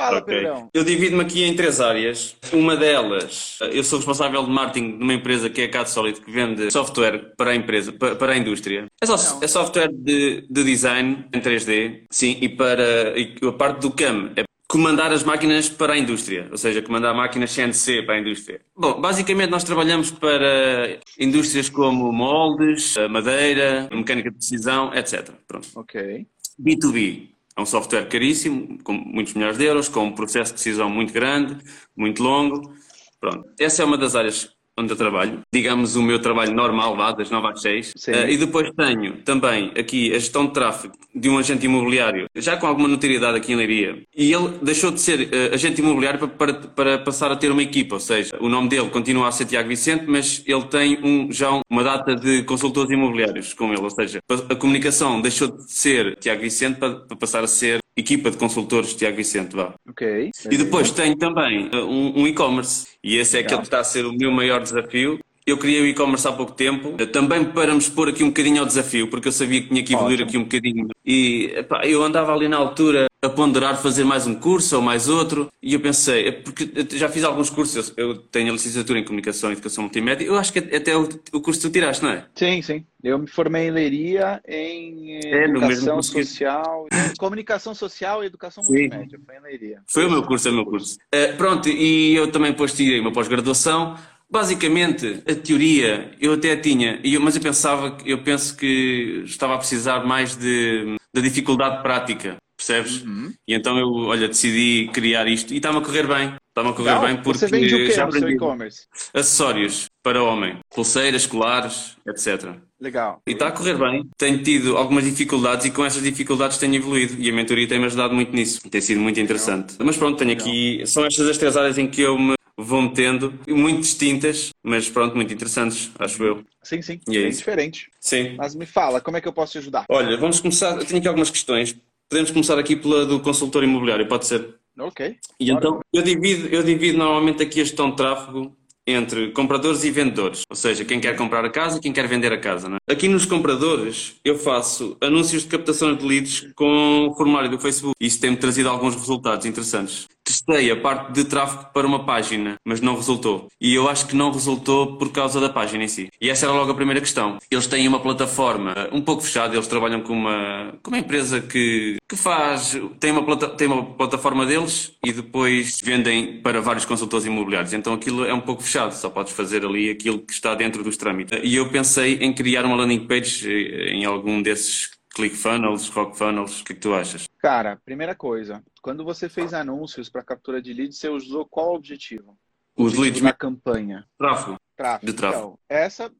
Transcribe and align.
Fala, 0.00 0.18
okay. 0.18 0.36
Pedrão. 0.36 0.68
Eu 0.72 0.84
divido-me 0.84 1.22
aqui 1.22 1.44
em 1.44 1.54
três 1.54 1.80
áreas. 1.80 2.36
Uma 2.52 2.76
delas, 2.76 3.58
eu 3.72 3.84
sou 3.84 3.98
responsável 3.98 4.42
de 4.42 4.50
marketing 4.50 4.98
de 4.98 5.02
uma 5.04 5.14
empresa 5.14 5.50
que 5.50 5.60
é 5.60 5.64
a 5.64 5.70
Cat 5.70 5.90
Solid, 5.90 6.20
que 6.20 6.30
vende 6.30 6.70
software 6.70 7.32
para 7.36 7.50
a 7.50 7.54
empresa, 7.54 7.92
para 7.92 8.32
a 8.32 8.36
indústria. 8.36 8.86
É, 9.00 9.06
só, 9.06 9.14
é 9.42 9.46
software 9.46 9.90
de, 9.92 10.46
de, 10.48 10.64
design 10.64 11.26
em 11.32 11.40
3D, 11.40 12.04
sim, 12.10 12.38
e 12.40 12.48
para 12.48 13.18
e 13.18 13.34
a 13.46 13.52
parte 13.52 13.80
do 13.80 13.90
CAM 13.90 14.32
é 14.36 14.44
comandar 14.66 15.12
as 15.12 15.24
máquinas 15.24 15.68
para 15.68 15.94
a 15.94 15.98
indústria, 15.98 16.46
ou 16.50 16.56
seja, 16.56 16.80
comandar 16.80 17.14
máquinas 17.14 17.50
CNC 17.50 18.02
para 18.02 18.14
a 18.14 18.20
indústria. 18.20 18.60
Bom, 18.76 19.00
basicamente 19.00 19.50
nós 19.50 19.64
trabalhamos 19.64 20.12
para 20.12 20.98
indústrias 21.18 21.68
como 21.68 22.12
moldes, 22.12 22.94
madeira, 23.10 23.88
mecânica 23.92 24.30
de 24.30 24.36
precisão, 24.36 24.94
etc. 24.94 25.30
Pronto. 25.46 25.68
Ok. 25.74 26.26
B2B. 26.60 27.30
É 27.60 27.62
um 27.62 27.66
software 27.66 28.08
caríssimo, 28.08 28.82
com 28.82 28.94
muitos 28.94 29.34
milhares 29.34 29.58
de 29.58 29.64
euros, 29.64 29.86
com 29.86 30.06
um 30.06 30.12
processo 30.12 30.52
de 30.52 30.56
decisão 30.56 30.88
muito 30.88 31.12
grande, 31.12 31.58
muito 31.94 32.22
longo. 32.22 32.74
Pronto. 33.20 33.44
Essa 33.60 33.82
é 33.82 33.84
uma 33.84 33.98
das 33.98 34.16
áreas 34.16 34.50
onde 34.80 34.92
eu 34.92 34.96
trabalho, 34.96 35.40
digamos 35.52 35.96
o 35.96 36.02
meu 36.02 36.18
trabalho 36.18 36.54
normal, 36.54 36.94
lá 36.94 37.12
das 37.12 37.30
9 37.30 37.48
às 37.48 37.62
6. 37.62 37.92
Uh, 38.08 38.28
e 38.28 38.36
depois 38.36 38.70
tenho 38.76 39.18
também 39.18 39.72
aqui 39.78 40.10
a 40.10 40.18
gestão 40.18 40.46
de 40.46 40.52
tráfego 40.52 40.94
de 41.14 41.28
um 41.28 41.38
agente 41.38 41.66
imobiliário, 41.66 42.26
já 42.36 42.56
com 42.56 42.66
alguma 42.66 42.88
notoriedade 42.88 43.36
aqui 43.36 43.52
em 43.52 43.56
Leiria. 43.56 44.02
E 44.16 44.32
ele 44.32 44.58
deixou 44.62 44.90
de 44.90 45.00
ser 45.00 45.20
uh, 45.20 45.54
agente 45.54 45.80
imobiliário 45.80 46.18
para, 46.18 46.28
para, 46.28 46.54
para, 46.54 46.98
passar 46.98 47.30
a 47.30 47.36
ter 47.36 47.50
uma 47.50 47.62
equipa, 47.62 47.96
ou 47.96 48.00
seja, 48.00 48.36
o 48.40 48.48
nome 48.48 48.68
dele 48.68 48.88
continua 48.90 49.28
a 49.28 49.32
ser 49.32 49.46
Tiago 49.46 49.68
Vicente, 49.68 50.04
mas 50.06 50.42
ele 50.46 50.64
tem 50.64 50.98
um, 51.02 51.30
já 51.30 51.50
uma 51.70 51.84
data 51.84 52.14
de 52.14 52.42
consultores 52.44 52.90
imobiliários 52.90 53.52
com 53.54 53.72
ele, 53.72 53.82
ou 53.82 53.90
seja, 53.90 54.20
a 54.48 54.54
comunicação 54.54 55.20
deixou 55.20 55.48
de 55.48 55.70
ser 55.70 56.16
Tiago 56.16 56.42
Vicente 56.42 56.78
para, 56.78 56.94
para 56.94 57.16
passar 57.16 57.44
a 57.44 57.46
ser 57.46 57.80
equipa 58.00 58.30
de 58.30 58.36
consultores 58.36 58.94
Tiago 58.94 59.16
Vicente, 59.16 59.54
vá. 59.54 59.74
Ok. 59.88 60.30
E 60.50 60.56
depois 60.56 60.90
tenho 60.90 61.16
também 61.16 61.68
uh, 61.68 61.84
um, 61.84 62.20
um 62.20 62.26
e-commerce, 62.26 62.88
e 63.02 63.16
esse 63.16 63.36
é 63.36 63.40
aquele 63.40 63.60
que 63.60 63.66
está 63.66 63.80
a 63.80 63.84
ser 63.84 64.04
o 64.06 64.12
meu 64.12 64.30
maior 64.30 64.62
desafio. 64.62 65.18
Eu 65.46 65.56
criei 65.56 65.80
o 65.82 65.86
e-commerce 65.86 66.28
há 66.28 66.32
pouco 66.32 66.52
tempo, 66.52 66.90
uh, 66.90 67.06
também 67.06 67.44
para 67.44 67.72
me 67.72 67.78
expor 67.78 68.08
aqui 68.08 68.22
um 68.22 68.28
bocadinho 68.28 68.60
ao 68.60 68.66
desafio, 68.66 69.08
porque 69.08 69.28
eu 69.28 69.32
sabia 69.32 69.60
que 69.62 69.68
tinha 69.68 69.82
que 69.82 69.94
evoluir 69.94 70.20
Ótimo. 70.20 70.28
aqui 70.28 70.38
um 70.38 70.42
bocadinho. 70.42 70.88
E 71.04 71.52
epá, 71.56 71.86
eu 71.86 72.02
andava 72.02 72.34
ali 72.34 72.48
na 72.48 72.56
altura 72.56 73.09
a 73.22 73.28
ponderar 73.28 73.80
fazer 73.80 74.04
mais 74.04 74.26
um 74.26 74.34
curso 74.34 74.76
ou 74.76 74.82
mais 74.82 75.08
outro, 75.08 75.48
e 75.62 75.74
eu 75.74 75.80
pensei, 75.80 76.28
é 76.28 76.32
porque 76.32 76.70
eu 76.74 76.98
já 76.98 77.08
fiz 77.08 77.22
alguns 77.22 77.50
cursos, 77.50 77.92
eu 77.96 78.16
tenho 78.16 78.48
a 78.48 78.52
licenciatura 78.52 78.98
em 78.98 79.04
Comunicação 79.04 79.50
e 79.50 79.52
Educação 79.52 79.84
Multimédia, 79.84 80.24
eu 80.24 80.36
acho 80.36 80.52
que 80.52 80.58
até 80.58 80.96
o, 80.96 81.08
o 81.32 81.40
curso 81.40 81.60
que 81.60 81.68
tu 81.68 81.72
tiraste, 81.72 82.02
não 82.02 82.12
é? 82.12 82.24
Sim, 82.34 82.62
sim. 82.62 82.84
Eu 83.02 83.18
me 83.18 83.26
formei 83.26 83.68
em 83.68 83.70
Leiria 83.70 84.40
em 84.48 85.18
é, 85.24 85.44
Educação 85.44 86.02
Social, 86.02 86.86
que... 86.90 87.18
Comunicação 87.18 87.74
Social 87.74 88.22
e 88.22 88.26
Educação 88.26 88.64
sim. 88.64 88.72
Multimédia, 88.72 89.20
foi 89.24 89.36
em 89.36 89.40
Leiria. 89.40 89.82
Foi 89.86 90.06
o 90.06 90.10
meu 90.10 90.22
curso, 90.22 90.48
é 90.48 90.50
o 90.50 90.54
meu 90.54 90.64
curso. 90.64 90.96
Uh, 91.14 91.36
pronto, 91.36 91.68
e 91.68 92.14
eu 92.14 92.30
também 92.30 92.52
depois 92.52 92.72
tirei 92.72 93.00
uma 93.00 93.12
pós-graduação, 93.12 93.96
Basicamente, 94.32 95.24
a 95.28 95.34
teoria 95.34 96.12
eu 96.20 96.34
até 96.34 96.54
tinha, 96.54 97.00
mas 97.20 97.34
eu 97.34 97.42
pensava, 97.42 97.98
eu 98.06 98.22
penso 98.22 98.56
que 98.56 99.24
estava 99.24 99.56
a 99.56 99.58
precisar 99.58 100.04
mais 100.04 100.36
de, 100.36 100.94
da 101.12 101.20
dificuldade 101.20 101.82
prática 101.82 102.36
percebes? 102.60 103.02
Uhum. 103.02 103.32
E 103.48 103.54
então 103.54 103.78
eu, 103.78 103.88
olha, 103.88 104.28
decidi 104.28 104.90
criar 104.92 105.26
isto 105.26 105.52
e 105.52 105.56
está-me 105.56 105.78
a 105.78 105.80
correr 105.80 106.06
bem. 106.06 106.34
Está-me 106.48 106.70
a 106.70 106.72
correr 106.72 106.94
Não, 106.94 107.00
bem 107.02 107.16
porque 107.16 107.38
você 107.38 107.46
vende 107.46 107.74
o 107.74 107.78
quê 107.78 107.92
já 107.92 108.04
aprendi 108.04 108.32
e-commerce? 108.34 108.86
acessórios 109.14 109.86
para 110.02 110.22
homem, 110.22 110.58
pulseiras, 110.74 111.24
colares, 111.26 111.96
etc. 112.06 112.54
Legal. 112.80 113.22
E 113.26 113.32
está 113.32 113.48
a 113.48 113.52
correr 113.52 113.78
bem. 113.78 114.08
Tenho 114.18 114.42
tido 114.42 114.76
algumas 114.76 115.04
dificuldades 115.04 115.66
e 115.66 115.70
com 115.70 115.84
essas 115.84 116.02
dificuldades 116.02 116.58
tenho 116.58 116.74
evoluído 116.74 117.14
e 117.18 117.30
a 117.30 117.32
mentoria 117.32 117.68
tem-me 117.68 117.86
ajudado 117.86 118.14
muito 118.14 118.32
nisso. 118.32 118.60
Tem 118.68 118.80
sido 118.80 119.00
muito 119.00 119.20
interessante. 119.20 119.72
Legal. 119.72 119.86
Mas 119.86 119.96
pronto, 119.96 120.18
tenho 120.18 120.30
Legal. 120.30 120.46
aqui. 120.46 120.86
São 120.86 121.04
estas 121.06 121.28
as 121.28 121.38
três 121.38 121.56
áreas 121.56 121.78
em 121.78 121.86
que 121.86 122.02
eu 122.02 122.18
me 122.18 122.34
vou 122.56 122.82
metendo, 122.82 123.32
muito 123.48 123.80
distintas, 123.80 124.50
mas 124.62 124.88
pronto, 124.88 125.14
muito 125.16 125.32
interessantes, 125.32 125.90
acho 125.98 126.22
eu. 126.22 126.44
Sim, 126.62 126.82
sim, 126.82 127.00
e 127.08 127.16
é 127.16 127.22
bem 127.22 127.30
diferente. 127.30 127.88
Sim. 127.98 128.34
Mas 128.36 128.54
me 128.54 128.66
fala, 128.66 129.00
como 129.00 129.16
é 129.16 129.20
que 129.20 129.26
eu 129.26 129.32
posso 129.32 129.52
te 129.52 129.58
ajudar? 129.58 129.86
Olha, 129.88 130.16
vamos 130.18 130.40
começar, 130.40 130.76
eu 130.76 130.84
tenho 130.84 130.98
aqui 130.98 131.08
algumas 131.08 131.30
questões 131.30 131.74
Podemos 132.10 132.32
começar 132.32 132.58
aqui 132.58 132.74
pela 132.74 133.06
do 133.06 133.20
consultor 133.20 133.62
imobiliário, 133.62 134.08
pode 134.08 134.26
ser? 134.26 134.56
Ok. 134.76 135.16
E 135.38 135.46
Bora. 135.46 135.58
então, 135.58 135.80
eu 135.92 136.02
divido, 136.02 136.48
eu 136.48 136.60
divido 136.60 136.98
normalmente 136.98 137.40
aqui 137.40 137.60
a 137.60 137.64
gestão 137.64 137.90
de 137.90 137.96
tráfego 137.96 138.52
entre 138.84 139.30
compradores 139.30 139.84
e 139.84 139.92
vendedores, 139.92 140.42
ou 140.50 140.56
seja, 140.56 140.84
quem 140.84 140.98
quer 140.98 141.14
comprar 141.14 141.44
a 141.44 141.50
casa 141.50 141.78
e 141.78 141.80
quem 141.80 141.92
quer 141.92 142.08
vender 142.08 142.32
a 142.32 142.38
casa. 142.38 142.68
É? 142.88 142.92
Aqui 142.92 143.06
nos 143.06 143.26
compradores, 143.26 144.16
eu 144.24 144.36
faço 144.36 144.96
anúncios 145.00 145.42
de 145.42 145.48
captação 145.48 145.94
de 145.94 146.04
leads 146.04 146.52
com 146.56 147.06
o 147.06 147.14
formulário 147.14 147.48
do 147.48 147.60
Facebook. 147.60 147.94
Isso 148.00 148.20
tem-me 148.20 148.36
trazido 148.36 148.68
alguns 148.68 148.96
resultados 148.96 149.46
interessantes 149.46 150.08
testei 150.40 150.70
a 150.70 150.76
parte 150.76 151.12
de 151.12 151.24
tráfego 151.24 151.66
para 151.72 151.86
uma 151.86 152.04
página, 152.04 152.56
mas 152.64 152.80
não 152.80 152.94
resultou. 152.94 153.48
E 153.60 153.74
eu 153.74 153.88
acho 153.88 154.06
que 154.06 154.16
não 154.16 154.32
resultou 154.32 154.96
por 154.96 155.12
causa 155.12 155.40
da 155.40 155.48
página 155.48 155.84
em 155.84 155.88
si. 155.88 156.08
E 156.20 156.30
essa 156.30 156.46
era 156.46 156.54
logo 156.54 156.70
a 156.70 156.74
primeira 156.74 157.00
questão. 157.00 157.38
Eles 157.50 157.66
têm 157.66 157.86
uma 157.86 158.00
plataforma 158.00 158.74
um 158.92 159.00
pouco 159.00 159.22
fechada, 159.22 159.54
eles 159.54 159.66
trabalham 159.66 160.00
com 160.00 160.12
uma, 160.12 160.74
com 160.82 160.90
uma 160.90 160.98
empresa 160.98 161.40
que, 161.40 161.96
que 162.08 162.16
faz, 162.16 162.76
tem 162.98 163.12
uma, 163.12 163.24
plata, 163.24 163.48
tem 163.48 163.68
uma 163.68 163.84
plataforma 163.84 164.46
deles 164.46 164.92
e 165.04 165.12
depois 165.12 165.80
vendem 165.82 166.40
para 166.40 166.60
vários 166.60 166.84
consultores 166.84 167.26
imobiliários. 167.26 167.72
Então 167.72 167.92
aquilo 167.92 168.24
é 168.24 168.34
um 168.34 168.40
pouco 168.40 168.62
fechado, 168.62 168.92
só 168.92 169.10
podes 169.10 169.32
fazer 169.32 169.64
ali 169.64 169.90
aquilo 169.90 170.18
que 170.18 170.32
está 170.32 170.54
dentro 170.54 170.82
dos 170.82 170.96
trâmites. 170.96 171.38
E 171.42 171.54
eu 171.56 171.68
pensei 171.68 172.18
em 172.20 172.32
criar 172.32 172.64
uma 172.64 172.76
landing 172.76 173.06
page 173.06 173.48
em 173.48 174.04
algum 174.04 174.42
desses 174.42 174.99
ClickFunnels, 175.14 175.88
RockFunnels, 175.88 176.60
o 176.60 176.64
que, 176.64 176.74
que 176.74 176.80
tu 176.80 176.94
achas? 176.94 177.28
Cara, 177.38 177.80
primeira 177.84 178.14
coisa, 178.14 178.62
quando 178.80 179.04
você 179.04 179.28
fez 179.28 179.52
anúncios 179.52 180.08
para 180.08 180.22
captura 180.22 180.62
de 180.62 180.72
leads, 180.72 180.98
você 180.98 181.08
usou 181.08 181.44
qual 181.46 181.74
objetivo? 181.74 182.38
Os 182.76 182.94
leads 182.94 183.20
na 183.20 183.32
campanha. 183.32 184.06
Tráfego. 184.16 184.56
Tráfego. 184.76 185.06
De 185.06 185.12
tráfego. 185.16 185.42
Então, 185.42 185.58
essa 185.68 186.12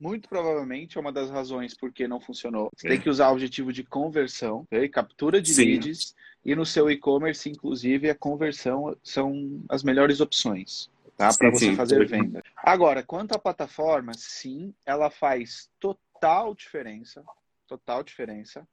muito 0.00 0.28
provavelmente 0.28 0.96
é 0.96 1.00
uma 1.00 1.12
das 1.12 1.30
razões 1.30 1.74
por 1.74 1.92
que 1.92 2.06
não 2.06 2.20
funcionou. 2.20 2.70
Você 2.76 2.86
é. 2.86 2.90
tem 2.90 3.00
que 3.00 3.10
usar 3.10 3.28
o 3.28 3.32
objetivo 3.32 3.72
de 3.72 3.82
conversão, 3.82 4.60
okay? 4.60 4.88
captura 4.88 5.42
de 5.42 5.52
Sim. 5.52 5.64
leads 5.64 6.14
e 6.44 6.54
no 6.54 6.64
seu 6.64 6.90
e-commerce, 6.90 7.50
inclusive, 7.50 8.08
a 8.08 8.14
conversão 8.14 8.96
são 9.02 9.60
as 9.68 9.82
melhores 9.82 10.20
opções. 10.20 10.88
Tá? 11.16 11.34
Para 11.36 11.50
você 11.50 11.66
sim. 11.66 11.74
fazer 11.74 12.06
venda. 12.06 12.40
Agora, 12.56 13.02
quanto 13.02 13.32
à 13.32 13.38
plataforma, 13.40 14.12
sim, 14.14 14.72
ela 14.86 15.10
faz 15.10 15.68
total 15.80 16.54
diferença 16.54 17.24
total 17.68 18.02
diferença. 18.02 18.66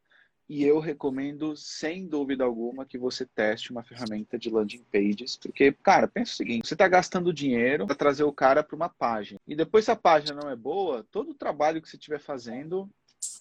E 0.47 0.63
eu 0.63 0.79
recomendo, 0.79 1.55
sem 1.57 2.07
dúvida 2.07 2.43
alguma, 2.43 2.85
que 2.85 2.99
você 2.99 3.25
teste 3.25 3.71
uma 3.71 3.83
ferramenta 3.83 4.37
de 4.37 4.49
landing 4.49 4.85
pages, 4.91 5.35
porque, 5.37 5.71
cara, 5.71 6.07
pensa 6.07 6.33
o 6.33 6.35
seguinte: 6.35 6.67
você 6.67 6.75
está 6.75 6.87
gastando 6.87 7.33
dinheiro 7.33 7.87
para 7.87 7.95
trazer 7.95 8.23
o 8.23 8.31
cara 8.31 8.63
para 8.63 8.75
uma 8.75 8.89
página. 8.89 9.39
E 9.47 9.55
depois, 9.55 9.85
se 9.85 9.91
a 9.91 9.95
página 9.95 10.39
não 10.39 10.49
é 10.49 10.55
boa, 10.55 11.05
todo 11.11 11.31
o 11.31 11.35
trabalho 11.35 11.81
que 11.81 11.89
você 11.89 11.97
estiver 11.97 12.19
fazendo 12.19 12.87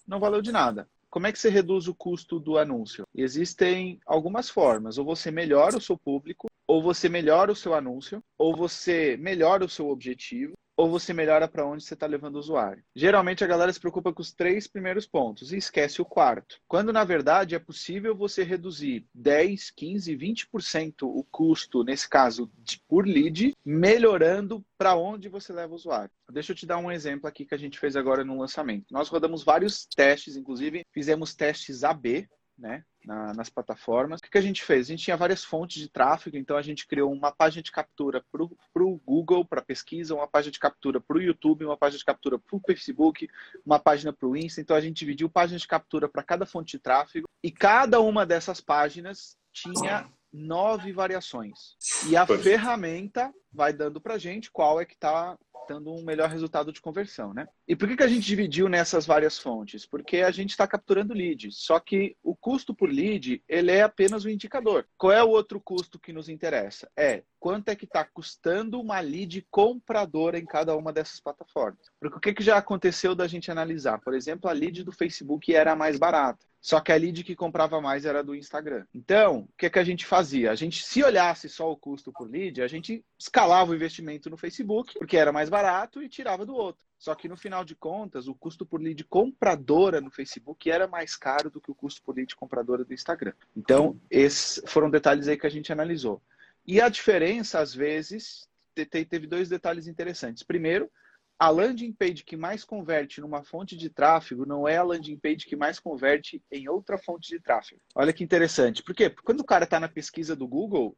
não 0.07 0.19
valeu 0.19 0.41
de 0.41 0.51
nada. 0.51 0.87
Como 1.07 1.27
é 1.27 1.31
que 1.31 1.39
você 1.39 1.49
reduz 1.49 1.87
o 1.87 1.95
custo 1.95 2.39
do 2.39 2.57
anúncio? 2.57 3.07
Existem 3.13 3.99
algumas 4.05 4.49
formas. 4.49 4.97
Ou 4.97 5.05
você 5.05 5.31
melhora 5.31 5.77
o 5.77 5.81
seu 5.81 5.97
público, 5.97 6.47
ou 6.67 6.81
você 6.81 7.07
melhora 7.07 7.51
o 7.51 7.55
seu 7.55 7.73
anúncio, 7.73 8.21
ou 8.37 8.55
você 8.55 9.15
melhora 9.15 9.63
o 9.63 9.69
seu 9.69 9.89
objetivo, 9.89 10.55
ou 10.77 10.89
você 10.89 11.13
melhora 11.13 11.47
para 11.47 11.65
onde 11.65 11.83
você 11.83 11.93
está 11.93 12.05
levando 12.05 12.35
o 12.35 12.39
usuário. 12.39 12.83
Geralmente 12.95 13.43
a 13.43 13.47
galera 13.47 13.71
se 13.71 13.79
preocupa 13.79 14.13
com 14.13 14.21
os 14.21 14.31
três 14.31 14.67
primeiros 14.67 15.05
pontos 15.05 15.51
e 15.51 15.57
esquece 15.57 16.01
o 16.01 16.05
quarto. 16.05 16.59
Quando 16.67 16.91
na 16.91 17.03
verdade 17.03 17.55
é 17.55 17.59
possível 17.59 18.15
você 18.15 18.43
reduzir 18.43 19.05
10, 19.13 19.71
15, 19.71 20.17
20% 20.17 20.93
o 21.03 21.23
custo, 21.23 21.83
nesse 21.83 22.09
caso, 22.09 22.51
de, 22.57 22.79
por 22.87 23.07
lead, 23.07 23.55
melhorando 23.63 24.65
para 24.77 24.95
onde 24.95 25.29
você 25.29 25.53
leva 25.53 25.73
o 25.73 25.75
usuário. 25.75 26.11
Deixa 26.31 26.51
eu 26.51 26.55
te 26.55 26.65
dar 26.65 26.77
um 26.77 26.91
exemplo 26.91 27.27
aqui 27.27 27.45
que 27.45 27.55
a 27.55 27.57
gente 27.57 27.79
fez 27.79 27.95
agora 27.95 28.23
no 28.23 28.39
lançamento. 28.39 28.85
Nós 28.91 29.09
rodamos 29.09 29.43
vários 29.43 29.85
testes, 29.85 30.35
inclusive 30.35 30.85
fizemos 30.91 31.33
testes 31.33 31.83
AB, 31.83 32.27
né? 32.57 32.83
Na, 33.05 33.33
nas 33.33 33.49
plataformas. 33.49 34.19
O 34.19 34.23
que, 34.23 34.29
que, 34.29 34.37
a 34.37 34.41
gente 34.41 34.63
fez? 34.63 34.87
A 34.87 34.89
gente 34.91 35.03
tinha 35.03 35.17
várias 35.17 35.43
fontes 35.43 35.81
de 35.81 35.89
tráfego, 35.89 36.37
então 36.37 36.57
a 36.57 36.61
gente 36.61 36.87
criou 36.87 37.11
uma 37.11 37.31
página 37.31 37.61
de 37.61 37.71
captura 37.71 38.23
para 38.31 38.43
o 38.83 39.01
Google, 39.05 39.45
para 39.45 39.61
pesquisa, 39.61 40.15
uma 40.15 40.27
página 40.27 40.51
de 40.51 40.59
captura 40.59 40.99
para 40.99 41.17
o 41.17 41.21
YouTube, 41.21 41.65
uma 41.65 41.77
página 41.77 41.99
de 41.99 42.05
captura 42.05 42.39
para 42.39 42.55
o 42.55 42.61
Facebook, 42.65 43.27
uma 43.65 43.79
página 43.79 44.11
para 44.11 44.27
o 44.27 44.35
Insta. 44.35 44.61
Então 44.61 44.75
a 44.75 44.81
gente 44.81 44.97
dividiu 44.97 45.29
páginas 45.29 45.61
de 45.61 45.67
captura 45.67 46.09
para 46.09 46.23
cada 46.23 46.45
fonte 46.45 46.77
de 46.77 46.79
tráfego 46.79 47.27
e 47.43 47.51
cada 47.51 47.99
uma 48.01 48.25
dessas 48.25 48.59
páginas 48.59 49.37
tinha 49.53 50.09
nove 50.35 50.91
variações. 50.91 51.75
E 52.09 52.15
a 52.15 52.25
ferramenta 52.25 53.33
vai 53.51 53.71
dando 53.71 54.01
para 54.01 54.17
gente 54.17 54.51
qual 54.51 54.79
é 54.79 54.85
que 54.85 54.93
está 54.93 55.37
dando 55.67 55.91
um 55.91 56.03
melhor 56.03 56.29
resultado 56.29 56.71
de 56.71 56.81
conversão, 56.81 57.33
né? 57.33 57.47
E 57.67 57.75
por 57.75 57.87
que, 57.87 57.97
que 57.97 58.03
a 58.03 58.07
gente 58.07 58.25
dividiu 58.25 58.69
nessas 58.69 59.05
várias 59.05 59.37
fontes? 59.37 59.85
Porque 59.85 60.17
a 60.17 60.31
gente 60.31 60.51
está 60.51 60.67
capturando 60.67 61.13
lead, 61.13 61.51
só 61.51 61.79
que 61.79 62.15
o 62.23 62.35
custo 62.35 62.73
por 62.73 62.89
lead, 62.89 63.43
ele 63.47 63.71
é 63.71 63.81
apenas 63.81 64.25
um 64.25 64.29
indicador. 64.29 64.87
Qual 64.97 65.11
é 65.11 65.23
o 65.23 65.29
outro 65.29 65.59
custo 65.59 65.99
que 65.99 66.13
nos 66.13 66.29
interessa? 66.29 66.89
É 66.95 67.23
quanto 67.39 67.69
é 67.69 67.75
que 67.75 67.85
está 67.85 68.03
custando 68.03 68.79
uma 68.79 68.99
lead 68.99 69.45
compradora 69.51 70.37
em 70.37 70.45
cada 70.45 70.75
uma 70.75 70.91
dessas 70.91 71.19
plataformas. 71.19 71.91
Porque 71.99 72.17
o 72.17 72.21
que, 72.21 72.33
que 72.33 72.43
já 72.43 72.57
aconteceu 72.57 73.13
da 73.13 73.27
gente 73.27 73.51
analisar? 73.51 73.99
Por 73.99 74.13
exemplo, 74.13 74.49
a 74.49 74.53
lead 74.53 74.83
do 74.83 74.91
Facebook 74.91 75.53
era 75.53 75.75
mais 75.75 75.97
barata. 75.97 76.45
Só 76.65 76.81
que 76.81 76.91
a 76.91 76.95
lead 76.95 77.23
que 77.23 77.35
comprava 77.35 77.79
mais 77.79 78.05
era 78.05 78.23
do 78.23 78.33
Instagram. 78.33 78.87
Então, 78.91 79.41
o 79.41 79.49
que, 79.55 79.69
que 79.69 79.77
a 79.77 79.83
gente 79.83 80.03
fazia? 80.03 80.49
A 80.49 80.55
gente, 80.55 80.83
se 80.83 81.03
olhasse 81.03 81.47
só 81.47 81.71
o 81.71 81.77
custo 81.77 82.11
por 82.11 82.27
lead, 82.27 82.59
a 82.59 82.67
gente 82.67 83.05
escalava 83.19 83.69
o 83.69 83.75
investimento 83.75 84.31
no 84.31 84.35
Facebook, 84.35 84.95
porque 84.97 85.15
era 85.15 85.31
mais 85.31 85.47
barato, 85.47 86.01
e 86.01 86.09
tirava 86.09 86.43
do 86.43 86.55
outro. 86.55 86.83
Só 86.97 87.13
que 87.13 87.29
no 87.29 87.37
final 87.37 87.63
de 87.63 87.75
contas, 87.75 88.27
o 88.27 88.33
custo 88.33 88.65
por 88.65 88.81
lead 88.81 89.03
compradora 89.03 90.01
no 90.01 90.09
Facebook 90.09 90.71
era 90.71 90.87
mais 90.87 91.15
caro 91.15 91.51
do 91.51 91.61
que 91.61 91.69
o 91.69 91.75
custo 91.75 92.01
por 92.01 92.15
lead 92.15 92.35
compradora 92.35 92.83
do 92.83 92.95
Instagram. 92.95 93.33
Então, 93.55 94.01
esses 94.09 94.59
foram 94.65 94.89
detalhes 94.89 95.27
aí 95.27 95.37
que 95.37 95.45
a 95.45 95.51
gente 95.51 95.71
analisou. 95.71 96.19
E 96.65 96.81
a 96.81 96.89
diferença, 96.89 97.59
às 97.59 97.75
vezes, 97.75 98.49
teve 98.89 99.27
dois 99.27 99.49
detalhes 99.49 99.85
interessantes. 99.85 100.41
Primeiro, 100.41 100.89
a 101.37 101.49
landing 101.49 101.91
page 101.91 102.23
que 102.23 102.37
mais 102.37 102.63
converte 102.63 103.19
numa 103.19 103.43
fonte 103.43 103.75
de 103.75 103.89
tráfego 103.89 104.45
não 104.45 104.67
é 104.67 104.77
a 104.77 104.83
landing 104.83 105.17
page 105.17 105.45
que 105.45 105.55
mais 105.55 105.79
converte 105.79 106.41
em 106.51 106.69
outra 106.69 106.97
fonte 106.97 107.29
de 107.29 107.39
tráfego. 107.39 107.81
Olha 107.93 108.13
que 108.13 108.23
interessante. 108.23 108.81
Por 108.81 108.95
quê? 108.95 109.09
Porque 109.09 109.25
quando 109.25 109.41
o 109.41 109.45
cara 109.45 109.65
está 109.65 109.79
na 109.79 109.89
pesquisa 109.89 110.35
do 110.35 110.47
Google, 110.47 110.95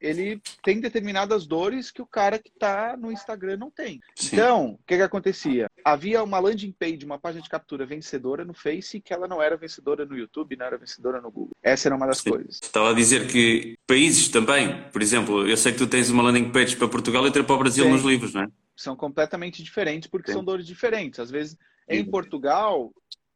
ele 0.00 0.40
tem 0.62 0.80
determinadas 0.80 1.46
dores 1.46 1.90
que 1.90 2.00
o 2.00 2.06
cara 2.06 2.38
que 2.38 2.48
está 2.48 2.96
no 2.96 3.12
Instagram 3.12 3.58
não 3.58 3.70
tem. 3.70 4.00
Sim. 4.14 4.36
Então, 4.36 4.66
o 4.72 4.80
que, 4.86 4.96
que 4.96 5.02
acontecia? 5.02 5.68
Havia 5.84 6.22
uma 6.22 6.38
landing 6.38 6.72
page, 6.72 7.04
uma 7.04 7.18
página 7.18 7.42
de 7.42 7.50
captura 7.50 7.84
vencedora 7.84 8.44
no 8.44 8.54
Face 8.54 9.00
que 9.00 9.12
ela 9.12 9.28
não 9.28 9.42
era 9.42 9.56
vencedora 9.56 10.06
no 10.06 10.16
YouTube, 10.16 10.56
não 10.56 10.66
era 10.66 10.78
vencedora 10.78 11.20
no 11.20 11.30
Google. 11.30 11.54
Essa 11.62 11.88
era 11.88 11.96
uma 11.96 12.06
das 12.06 12.18
Sim. 12.18 12.30
coisas. 12.30 12.60
Estava 12.62 12.90
a 12.90 12.94
dizer 12.94 13.26
que 13.26 13.76
países 13.86 14.28
também, 14.28 14.82
por 14.90 15.02
exemplo, 15.02 15.46
eu 15.46 15.56
sei 15.56 15.72
que 15.72 15.78
tu 15.78 15.86
tens 15.86 16.08
uma 16.08 16.22
landing 16.22 16.50
page 16.50 16.76
para 16.76 16.88
Portugal 16.88 17.22
e 17.24 17.26
outra 17.26 17.44
para 17.44 17.54
o 17.54 17.58
Brasil 17.58 17.84
Sim. 17.84 17.90
nos 17.90 18.02
livros, 18.02 18.32
não 18.32 18.42
é? 18.42 18.46
São 18.82 18.96
completamente 18.96 19.62
diferentes 19.62 20.08
porque 20.08 20.30
Sim. 20.30 20.38
são 20.38 20.44
dores 20.44 20.66
diferentes. 20.66 21.20
Às 21.20 21.30
vezes, 21.30 21.56
em 21.88 22.04
Portugal, 22.04 22.92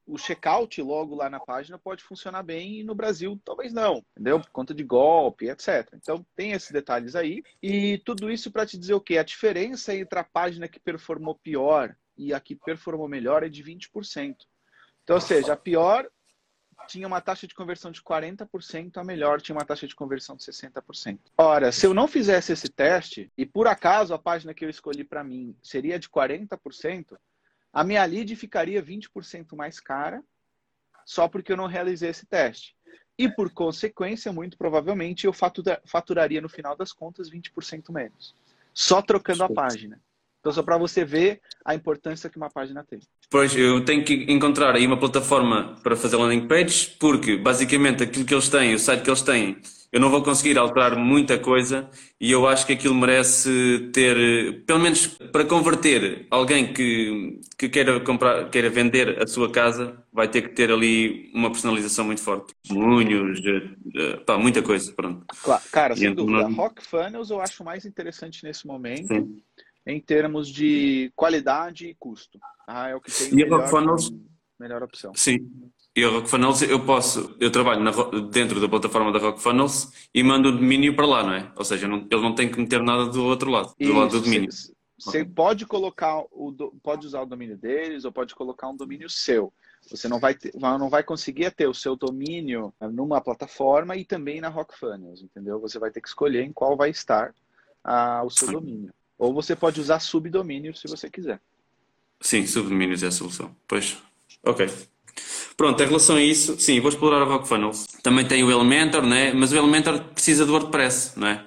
o 0.06 0.18
checkout 0.18 0.80
logo 0.82 1.14
lá 1.14 1.30
na 1.30 1.40
página 1.40 1.78
pode 1.78 2.02
funcionar 2.02 2.42
bem 2.42 2.80
e 2.80 2.84
no 2.84 2.94
Brasil 2.94 3.40
talvez 3.44 3.72
não, 3.72 4.04
entendeu? 4.12 4.40
Por 4.40 4.50
conta 4.50 4.74
de 4.74 4.84
golpe, 4.84 5.48
etc. 5.48 5.88
Então 5.94 6.24
tem 6.36 6.52
esses 6.52 6.70
detalhes 6.70 7.16
aí. 7.16 7.42
E 7.62 7.98
tudo 7.98 8.30
isso 8.30 8.50
para 8.50 8.66
te 8.66 8.78
dizer 8.78 8.94
o 8.94 9.00
quê? 9.00 9.18
A 9.18 9.24
diferença 9.24 9.94
entre 9.94 10.18
a 10.18 10.24
página 10.24 10.68
que 10.68 10.78
performou 10.78 11.34
pior 11.34 11.96
e 12.16 12.32
a 12.32 12.40
que 12.40 12.54
performou 12.54 13.08
melhor 13.08 13.42
é 13.42 13.48
de 13.48 13.62
20%. 13.62 14.36
Então, 15.02 15.16
ou 15.16 15.20
seja, 15.20 15.52
a 15.52 15.56
pior 15.56 16.08
tinha 16.86 17.06
uma 17.06 17.20
taxa 17.20 17.46
de 17.46 17.54
conversão 17.54 17.90
de 17.90 18.02
40%, 18.02 18.96
a 18.96 19.04
melhor 19.04 19.40
tinha 19.40 19.56
uma 19.56 19.64
taxa 19.64 19.86
de 19.86 19.94
conversão 19.94 20.36
de 20.36 20.44
60%. 20.44 21.18
Ora, 21.36 21.72
se 21.72 21.86
eu 21.86 21.94
não 21.94 22.06
fizesse 22.06 22.52
esse 22.52 22.68
teste, 22.68 23.30
e 23.36 23.44
por 23.44 23.66
acaso 23.66 24.14
a 24.14 24.18
página 24.18 24.54
que 24.54 24.64
eu 24.64 24.70
escolhi 24.70 25.04
para 25.04 25.24
mim 25.24 25.56
seria 25.62 25.98
de 25.98 26.08
40%, 26.08 27.16
a 27.72 27.82
minha 27.82 28.04
lead 28.04 28.36
ficaria 28.36 28.82
20% 28.82 29.56
mais 29.56 29.80
cara, 29.80 30.22
só 31.04 31.28
porque 31.28 31.52
eu 31.52 31.56
não 31.56 31.66
realizei 31.66 32.10
esse 32.10 32.24
teste. 32.24 32.76
E 33.18 33.28
por 33.28 33.50
consequência, 33.50 34.32
muito 34.32 34.56
provavelmente, 34.56 35.26
eu 35.26 35.32
faturaria 35.84 36.40
no 36.40 36.48
final 36.48 36.76
das 36.76 36.92
contas 36.92 37.30
20% 37.30 37.92
menos. 37.92 38.34
Só 38.72 39.00
trocando 39.00 39.44
a 39.44 39.48
página. 39.48 40.00
Então, 40.44 40.52
só 40.52 40.62
para 40.62 40.76
você 40.76 41.06
ver 41.06 41.40
a 41.64 41.74
importância 41.74 42.28
que 42.28 42.36
uma 42.36 42.50
página 42.50 42.84
tem. 42.84 43.00
Pois, 43.30 43.56
eu 43.56 43.82
tenho 43.82 44.04
que 44.04 44.26
encontrar 44.28 44.76
aí 44.76 44.86
uma 44.86 44.98
plataforma 44.98 45.74
para 45.82 45.96
fazer 45.96 46.16
landing 46.16 46.46
pages, 46.46 46.84
porque 46.84 47.38
basicamente 47.38 48.02
aquilo 48.02 48.26
que 48.26 48.34
eles 48.34 48.50
têm, 48.50 48.74
o 48.74 48.78
site 48.78 49.02
que 49.02 49.08
eles 49.08 49.22
têm, 49.22 49.56
eu 49.90 49.98
não 49.98 50.10
vou 50.10 50.22
conseguir 50.22 50.58
alterar 50.58 50.98
muita 50.98 51.38
coisa 51.38 51.88
e 52.20 52.30
eu 52.30 52.46
acho 52.46 52.66
que 52.66 52.74
aquilo 52.74 52.94
merece 52.94 53.88
ter, 53.94 54.62
pelo 54.66 54.80
menos 54.80 55.06
para 55.06 55.46
converter 55.46 56.26
alguém 56.30 56.74
que, 56.74 57.40
que 57.56 57.70
queira, 57.70 57.98
comprar, 58.00 58.50
queira 58.50 58.68
vender 58.68 59.22
a 59.22 59.26
sua 59.26 59.50
casa, 59.50 59.96
vai 60.12 60.28
ter 60.28 60.42
que 60.42 60.48
ter 60.50 60.70
ali 60.70 61.30
uma 61.32 61.50
personalização 61.50 62.04
muito 62.04 62.20
forte. 62.20 62.52
Munhos, 62.68 63.40
eh, 63.46 63.70
eh, 63.96 64.16
pá, 64.26 64.36
muita 64.36 64.60
coisa, 64.60 64.92
pronto. 64.92 65.24
Claro, 65.42 65.62
cara, 65.72 65.96
sem 65.96 66.08
então, 66.08 66.26
dúvida. 66.26 66.50
Não... 66.50 66.54
Rock 66.54 66.84
Funnels 66.84 67.30
eu 67.30 67.40
acho 67.40 67.64
mais 67.64 67.86
interessante 67.86 68.44
nesse 68.44 68.66
momento. 68.66 69.06
Sim 69.06 69.40
em 69.86 70.00
termos 70.00 70.48
de 70.48 71.12
qualidade 71.14 71.86
e 71.86 71.94
custo. 71.94 72.38
Ah, 72.66 72.88
é 72.88 72.94
o 72.94 73.00
que 73.00 73.10
tem 73.10 73.28
e 73.28 73.34
melhor, 73.34 73.68
Funnels, 73.68 74.12
melhor 74.58 74.82
opção. 74.82 75.12
Sim. 75.14 75.38
E 75.96 76.04
a 76.04 76.08
Rock 76.08 76.28
Funnels 76.28 76.62
eu 76.62 76.84
posso, 76.84 77.36
eu 77.38 77.52
trabalho 77.52 77.80
na, 77.80 77.92
dentro 78.32 78.60
da 78.60 78.68
plataforma 78.68 79.12
da 79.12 79.18
Rock 79.20 79.40
Funnels 79.40 80.08
e 80.12 80.24
mando 80.24 80.48
o 80.48 80.52
domínio 80.52 80.96
para 80.96 81.06
lá, 81.06 81.22
não 81.22 81.34
é? 81.34 81.52
Ou 81.56 81.64
seja, 81.64 81.86
não, 81.86 81.98
ele 82.10 82.20
não 82.20 82.34
tem 82.34 82.50
que 82.50 82.58
meter 82.58 82.82
nada 82.82 83.06
do 83.06 83.22
outro 83.24 83.48
lado, 83.48 83.68
do 83.78 83.84
Isso, 83.84 83.92
lado 83.92 84.10
do 84.10 84.20
domínio. 84.20 84.50
Você 84.50 85.20
okay. 85.20 85.24
pode 85.24 85.66
colocar 85.66 86.18
o 86.32 86.52
pode 86.82 87.06
usar 87.06 87.22
o 87.22 87.26
domínio 87.26 87.56
deles 87.56 88.04
ou 88.04 88.12
pode 88.12 88.34
colocar 88.34 88.68
um 88.68 88.76
domínio 88.76 89.08
seu. 89.08 89.52
Você 89.88 90.08
não 90.08 90.18
vai 90.18 90.34
ter, 90.34 90.52
não 90.56 90.88
vai 90.88 91.02
conseguir 91.02 91.50
ter 91.50 91.68
o 91.68 91.74
seu 91.74 91.94
domínio 91.94 92.72
numa 92.80 93.20
plataforma 93.20 93.94
e 93.96 94.04
também 94.04 94.40
na 94.40 94.48
Rock 94.48 94.76
Funnels, 94.76 95.22
entendeu? 95.22 95.60
Você 95.60 95.78
vai 95.78 95.90
ter 95.90 96.00
que 96.00 96.08
escolher 96.08 96.42
em 96.42 96.52
qual 96.52 96.76
vai 96.76 96.90
estar 96.90 97.34
ah, 97.84 98.22
o 98.24 98.30
seu 98.30 98.50
domínio. 98.50 98.92
Ou 99.18 99.32
você 99.32 99.54
pode 99.54 99.80
usar 99.80 100.00
subdomínio 100.00 100.74
se 100.74 100.88
você 100.88 101.08
quiser. 101.08 101.40
Sim, 102.20 102.46
subdomínios 102.46 103.02
é 103.02 103.08
a 103.08 103.10
solução. 103.10 103.54
Pois, 103.68 103.96
ok. 104.42 104.68
Pronto, 105.56 105.80
em 105.82 105.86
relação 105.86 106.16
a 106.16 106.22
isso, 106.22 106.58
sim, 106.58 106.80
vou 106.80 106.90
explorar 106.90 107.22
o 107.22 107.28
Rock 107.28 107.46
Funnels. 107.46 107.86
Também 108.02 108.26
tem 108.26 108.42
o 108.42 108.50
Elementor, 108.50 109.06
né? 109.06 109.32
mas 109.32 109.52
o 109.52 109.56
Elementor 109.56 110.02
precisa 110.06 110.44
do 110.44 110.52
WordPress, 110.52 111.18
não 111.18 111.28
é? 111.28 111.44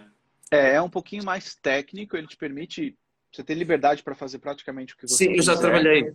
É, 0.50 0.76
é 0.76 0.82
um 0.82 0.90
pouquinho 0.90 1.26
mais 1.26 1.56
técnico, 1.56 2.16
ele 2.16 2.28
te 2.28 2.38
permite, 2.38 2.96
você 3.34 3.44
ter 3.44 3.56
liberdade 3.56 4.02
para 4.02 4.16
fazer 4.16 4.40
praticamente 4.40 4.94
o 4.94 4.98
que 4.98 5.08
você 5.08 5.26
Sim, 5.26 5.34
quiser. 5.34 5.40
eu 5.40 5.44
já 5.44 5.58
trabalhei. 5.58 6.14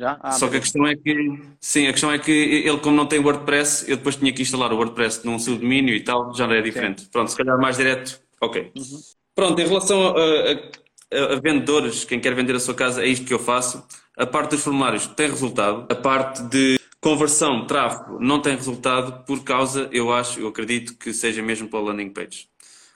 Já? 0.00 0.18
Ah, 0.22 0.30
Só 0.32 0.46
beleza. 0.46 0.50
que 0.50 0.56
a 0.56 0.60
questão 0.60 0.86
é 0.86 0.96
que, 0.96 1.42
sim, 1.60 1.86
a 1.88 1.92
questão 1.92 2.12
é 2.12 2.18
que 2.18 2.30
ele, 2.30 2.78
como 2.78 2.96
não 2.96 3.04
tem 3.06 3.18
WordPress, 3.18 3.90
eu 3.90 3.96
depois 3.96 4.16
tinha 4.16 4.32
que 4.32 4.40
instalar 4.42 4.72
o 4.72 4.76
WordPress 4.76 5.26
num 5.26 5.38
subdomínio 5.38 5.94
e 5.94 6.00
tal, 6.02 6.32
já 6.34 6.46
não 6.46 6.54
é 6.54 6.62
diferente. 6.62 7.02
Sim. 7.02 7.08
Pronto, 7.10 7.30
se 7.30 7.36
calhar 7.36 7.58
mais 7.58 7.76
direto, 7.76 8.20
ok. 8.40 8.72
Uhum. 8.76 9.00
Pronto, 9.38 9.60
em 9.60 9.68
relação 9.68 10.02
a, 10.02 10.20
a, 10.20 11.34
a, 11.34 11.40
vendedores, 11.40 12.04
quem 12.04 12.18
quer 12.18 12.34
vender 12.34 12.56
a 12.56 12.58
sua 12.58 12.74
casa, 12.74 13.04
é 13.04 13.06
isto 13.06 13.24
que 13.24 13.32
eu 13.32 13.38
faço. 13.38 13.84
A 14.16 14.26
parte 14.26 14.50
dos 14.50 14.64
formulários 14.64 15.06
tem 15.06 15.30
resultado. 15.30 15.86
A 15.88 15.94
parte 15.94 16.42
de 16.42 16.76
conversão, 17.00 17.64
tráfego, 17.64 18.18
não 18.18 18.42
tem 18.42 18.56
resultado 18.56 19.24
por 19.24 19.44
causa, 19.44 19.88
eu 19.92 20.12
acho, 20.12 20.40
eu 20.40 20.48
acredito 20.48 20.98
que 20.98 21.12
seja 21.12 21.40
mesmo 21.40 21.68
pela 21.68 21.82
landing 21.84 22.10
page. 22.10 22.48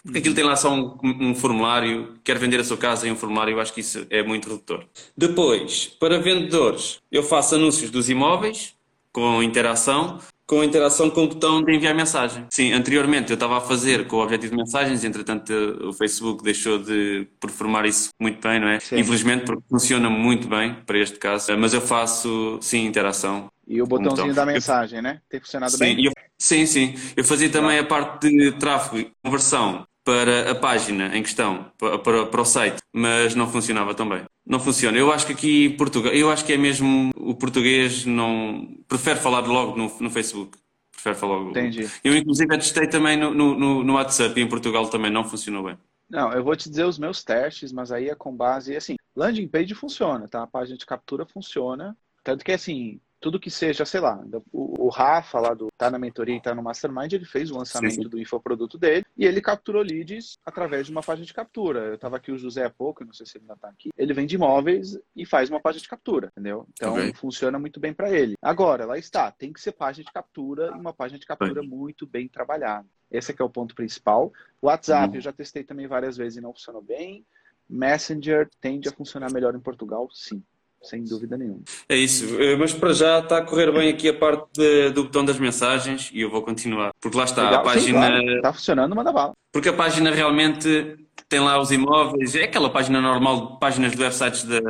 Porque 0.02 0.18
aquilo 0.18 0.34
tem 0.34 0.42
lá 0.42 0.56
só 0.56 0.74
um, 0.74 0.98
um, 1.04 1.32
formulário, 1.32 2.14
quer 2.24 2.38
vender 2.38 2.58
a 2.58 2.64
sua 2.64 2.76
casa 2.76 3.06
em 3.06 3.12
um 3.12 3.16
formulário, 3.16 3.52
eu 3.52 3.60
acho 3.60 3.72
que 3.72 3.80
isso 3.80 4.04
é 4.10 4.20
muito 4.24 4.48
redutor. 4.48 4.84
Depois, 5.16 5.86
para 6.00 6.18
vendedores, 6.18 7.00
eu 7.12 7.22
faço 7.22 7.54
anúncios 7.54 7.88
dos 7.88 8.10
imóveis 8.10 8.74
com 9.12 9.44
interação 9.44 10.18
com 10.52 10.60
a 10.60 10.66
interação 10.66 11.08
com 11.08 11.24
o 11.24 11.28
botão 11.28 11.62
de 11.62 11.74
enviar 11.74 11.94
mensagem. 11.94 12.44
Sim, 12.50 12.74
anteriormente 12.74 13.30
eu 13.30 13.36
estava 13.36 13.56
a 13.56 13.60
fazer 13.62 14.06
com 14.06 14.16
o 14.16 14.22
objetivo 14.22 14.50
de 14.50 14.58
mensagens, 14.58 15.02
entretanto 15.02 15.50
o 15.82 15.94
Facebook 15.94 16.44
deixou 16.44 16.78
de 16.78 17.26
performar 17.40 17.86
isso 17.86 18.10
muito 18.20 18.46
bem, 18.46 18.60
não 18.60 18.68
é? 18.68 18.78
Sim. 18.78 18.98
Infelizmente, 18.98 19.46
porque 19.46 19.62
funciona 19.66 20.10
muito 20.10 20.46
bem 20.46 20.74
para 20.84 20.98
este 20.98 21.18
caso, 21.18 21.56
mas 21.56 21.72
eu 21.72 21.80
faço, 21.80 22.58
sim, 22.60 22.84
interação. 22.84 23.48
E 23.66 23.80
o 23.80 23.86
botãozinho 23.86 24.34
da 24.34 24.44
mensagem, 24.44 24.98
eu... 24.98 25.02
né? 25.02 25.22
Tem 25.30 25.40
funcionado 25.40 25.72
sim, 25.72 25.78
bem? 25.78 26.04
Eu... 26.04 26.12
sim, 26.38 26.66
sim. 26.66 26.96
Eu 27.16 27.24
fazia 27.24 27.48
também 27.48 27.78
a 27.78 27.84
parte 27.84 28.28
de 28.28 28.52
tráfego 28.52 28.98
e 28.98 29.10
conversão 29.24 29.86
para 30.04 30.50
a 30.50 30.54
página 30.54 31.16
em 31.16 31.22
questão, 31.22 31.70
para, 31.78 31.98
para, 31.98 32.26
para, 32.26 32.40
o 32.40 32.44
site, 32.44 32.82
mas 32.92 33.34
não 33.34 33.48
funcionava 33.48 33.94
tão 33.94 34.08
bem. 34.08 34.24
Não 34.44 34.58
funciona. 34.58 34.98
Eu 34.98 35.12
acho 35.12 35.26
que 35.26 35.32
aqui 35.32 35.70
Portugal, 35.70 36.12
eu 36.12 36.30
acho 36.30 36.44
que 36.44 36.52
é 36.52 36.56
mesmo 36.56 37.10
o 37.16 37.34
português 37.34 38.04
não 38.04 38.76
prefere 38.88 39.20
falar 39.20 39.40
logo 39.40 39.76
no, 39.76 39.92
no 40.00 40.10
Facebook. 40.10 40.58
Prefere 40.90 41.14
falar 41.14 41.36
logo. 41.36 41.50
Entendi. 41.50 41.88
Eu 42.02 42.16
inclusive 42.16 42.48
testei 42.58 42.88
também 42.88 43.16
no, 43.16 43.32
no, 43.32 43.84
no 43.84 43.94
WhatsApp 43.94 44.38
e 44.38 44.42
em 44.42 44.48
Portugal 44.48 44.88
também 44.88 45.10
não 45.10 45.24
funcionou 45.24 45.64
bem. 45.64 45.78
Não, 46.08 46.30
eu 46.32 46.44
vou 46.44 46.54
te 46.54 46.68
dizer 46.68 46.84
os 46.84 46.98
meus 46.98 47.24
testes, 47.24 47.72
mas 47.72 47.90
aí 47.90 48.10
é 48.10 48.14
com 48.14 48.36
base 48.36 48.76
assim, 48.76 48.96
landing 49.16 49.48
page 49.48 49.74
funciona, 49.74 50.28
tá? 50.28 50.42
A 50.42 50.46
página 50.46 50.76
de 50.76 50.84
captura 50.84 51.24
funciona, 51.24 51.96
tanto 52.22 52.44
que 52.44 52.52
assim, 52.52 53.00
tudo 53.22 53.38
que 53.38 53.50
seja, 53.50 53.86
sei 53.86 54.00
lá, 54.00 54.22
o, 54.52 54.86
o 54.86 54.88
Rafa 54.88 55.38
lá 55.38 55.54
do 55.54 55.68
Tá 55.78 55.90
na 55.90 55.98
Mentoria 55.98 56.36
e 56.36 56.42
Tá 56.42 56.54
no 56.54 56.62
Mastermind, 56.62 57.12
ele 57.12 57.24
fez 57.24 57.50
o 57.50 57.56
lançamento 57.56 57.94
sim, 57.94 58.02
sim. 58.02 58.08
do 58.08 58.20
infoproduto 58.20 58.76
dele 58.76 59.06
e 59.16 59.24
ele 59.24 59.40
capturou 59.40 59.80
leads 59.80 60.36
através 60.44 60.86
de 60.86 60.92
uma 60.92 61.02
página 61.02 61.24
de 61.24 61.32
captura. 61.32 61.80
Eu 61.80 61.98
tava 61.98 62.16
aqui 62.16 62.32
o 62.32 62.36
José 62.36 62.64
há 62.64 62.70
pouco, 62.70 63.04
não 63.04 63.12
sei 63.12 63.24
se 63.24 63.38
ele 63.38 63.44
ainda 63.44 63.56
tá 63.56 63.68
aqui. 63.68 63.90
Ele 63.96 64.12
vende 64.12 64.34
imóveis 64.34 64.98
e 65.14 65.24
faz 65.24 65.48
uma 65.48 65.60
página 65.60 65.82
de 65.82 65.88
captura, 65.88 66.32
entendeu? 66.32 66.66
Então 66.72 66.94
okay. 66.94 67.14
funciona 67.14 67.58
muito 67.58 67.78
bem 67.78 67.94
para 67.94 68.10
ele. 68.10 68.34
Agora, 68.42 68.84
lá 68.84 68.98
está, 68.98 69.30
tem 69.30 69.52
que 69.52 69.60
ser 69.60 69.72
página 69.72 70.04
de 70.04 70.12
captura 70.12 70.72
e 70.74 70.80
uma 70.80 70.92
página 70.92 71.18
de 71.18 71.26
captura 71.26 71.62
muito 71.62 72.06
bem 72.06 72.26
trabalhada. 72.26 72.86
Esse 73.08 73.30
é 73.30 73.36
é 73.38 73.44
o 73.44 73.50
ponto 73.50 73.74
principal. 73.74 74.32
O 74.60 74.66
WhatsApp 74.66 75.10
uhum. 75.10 75.14
eu 75.16 75.20
já 75.20 75.32
testei 75.32 75.62
também 75.62 75.86
várias 75.86 76.16
vezes 76.16 76.38
e 76.38 76.40
não 76.40 76.52
funcionou 76.52 76.82
bem. 76.82 77.24
Messenger 77.68 78.48
tende 78.60 78.88
a 78.88 78.92
funcionar 78.92 79.32
melhor 79.32 79.54
em 79.54 79.60
Portugal, 79.60 80.08
sim. 80.12 80.42
Sem 80.82 81.04
dúvida 81.04 81.36
nenhuma. 81.36 81.60
É 81.88 81.96
isso, 81.96 82.40
eh, 82.40 82.56
mas 82.56 82.72
para 82.72 82.92
já 82.92 83.20
está 83.20 83.38
a 83.38 83.42
correr 83.42 83.70
bem 83.72 83.88
aqui 83.88 84.08
a 84.08 84.14
parte 84.14 84.48
de, 84.54 84.90
do 84.90 85.04
botão 85.04 85.24
das 85.24 85.38
mensagens 85.38 86.10
e 86.12 86.20
eu 86.20 86.30
vou 86.30 86.42
continuar. 86.42 86.90
Porque 87.00 87.16
lá 87.16 87.24
está, 87.24 87.44
Legal, 87.44 87.60
a 87.60 87.62
página. 87.62 87.82
Sim, 87.84 87.92
claro. 87.92 88.36
Está 88.36 88.52
funcionando, 88.52 88.96
manda 88.96 89.12
bala. 89.12 89.32
Porque 89.52 89.68
a 89.68 89.72
página 89.72 90.10
realmente 90.10 90.98
tem 91.28 91.40
lá 91.40 91.58
os 91.58 91.70
imóveis, 91.70 92.34
é 92.34 92.44
aquela 92.44 92.68
página 92.68 93.00
normal, 93.00 93.58
páginas 93.58 93.92
de 93.92 94.02
websites 94.02 94.42
de, 94.44 94.60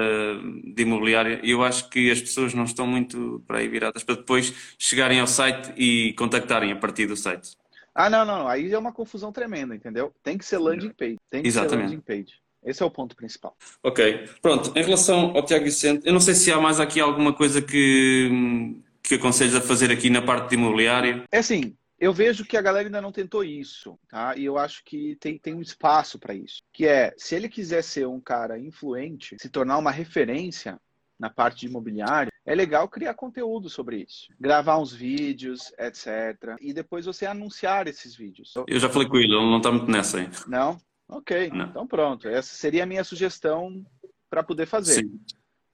de 0.75 0.83
imobiliária, 0.83 1.41
e 1.43 1.51
eu 1.51 1.63
acho 1.65 1.89
que 1.89 2.09
as 2.09 2.21
pessoas 2.21 2.55
não 2.55 2.63
estão 2.63 2.87
muito 2.87 3.43
para 3.49 3.59
aí 3.59 3.67
viradas 3.67 4.05
para 4.05 4.15
depois 4.15 4.75
chegarem 4.79 5.19
ao 5.19 5.27
site 5.27 5.73
e 5.77 6.13
contactarem 6.13 6.71
a 6.71 6.77
partir 6.77 7.07
do 7.07 7.17
site. 7.17 7.57
Ah, 7.95 8.09
não, 8.09 8.25
não, 8.25 8.47
aí 8.47 8.73
é 8.73 8.79
uma 8.79 8.93
confusão 8.93 9.33
tremenda, 9.33 9.75
entendeu? 9.75 10.13
Tem 10.23 10.39
que 10.39 10.45
ser 10.45 10.59
landing 10.59 10.91
page. 10.91 11.19
Tem 11.29 11.43
que 11.43 11.49
Exatamente. 11.49 11.91
ser 11.91 11.97
landing 11.97 12.01
page. 12.01 12.43
Esse 12.65 12.83
é 12.83 12.87
o 12.87 12.91
ponto 12.91 13.17
principal. 13.17 13.57
Ok. 13.83 14.29
Pronto, 14.41 14.73
em 14.77 14.83
relação 14.83 15.37
ao 15.37 15.45
Tiago 15.45 15.65
Vicente, 15.65 16.07
eu 16.07 16.13
não 16.13 16.21
sei 16.21 16.35
se 16.35 16.53
há 16.53 16.61
mais 16.61 16.79
aqui 16.79 17.01
alguma 17.01 17.33
coisa 17.33 17.61
que, 17.61 18.77
que 19.03 19.17
aconselhos 19.17 19.55
a 19.55 19.61
fazer 19.61 19.91
aqui 19.91 20.09
na 20.09 20.23
parte 20.23 20.51
de 20.51 20.55
imobiliário. 20.55 21.25
É 21.31 21.39
assim, 21.39 21.77
eu 21.99 22.13
vejo 22.13 22.45
que 22.45 22.57
a 22.57 22.63
galera 22.63 22.89
ainda 22.89 23.01
não 23.01 23.13
tentou 23.13 23.45
isso, 23.45 23.99
tá? 24.09 24.37
E 24.37 24.45
eu 24.45 24.59
acho 24.59 24.83
que 24.85 25.17
tem, 25.17 25.39
tem 25.39 25.55
um 25.55 25.63
espaço 25.63 26.19
para 26.19 26.35
isso. 26.35 26.63
Que 26.73 26.87
é, 26.87 27.15
se 27.17 27.35
ele 27.35 27.49
quiser 27.49 27.83
ser 27.83 28.07
um 28.09 28.21
cara 28.21 28.59
influente, 28.59 29.37
se 29.39 29.49
tornar 29.49 29.79
uma 29.79 29.91
referência 29.91 30.81
na 31.17 31.31
parte 31.31 31.61
de 31.61 31.67
imobiliário, 31.67 32.33
é 32.45 32.55
legal 32.55 32.89
criar 32.89 33.15
conteúdo 33.15 33.71
sobre 33.71 33.99
isso. 33.99 34.27
Gravar 34.41 34.79
uns 34.79 34.93
vídeos, 34.93 35.73
etc. 35.79 36.57
E 36.61 36.73
depois 36.73 37.07
você 37.07 37.25
anunciar 37.25 37.87
esses 37.87 38.17
vídeos. 38.17 38.53
Eu 38.67 38.81
já 38.81 38.89
falei 38.89 39.09
com 39.09 39.17
ele, 39.17 39.33
ele 39.33 39.51
não 39.51 39.59
está 39.59 39.71
muito 39.71 39.89
nessa 39.89 40.19
aí. 40.19 40.29
Não? 40.49 40.81
Ok, 41.13 41.51
não. 41.51 41.67
então 41.67 41.87
pronto. 41.87 42.29
Essa 42.29 42.55
seria 42.55 42.85
a 42.85 42.87
minha 42.87 43.05
sugestão 43.05 43.85
para 44.31 44.43
poder 44.43 44.67
fazer. 44.67 44.95
Sim. 44.95 45.21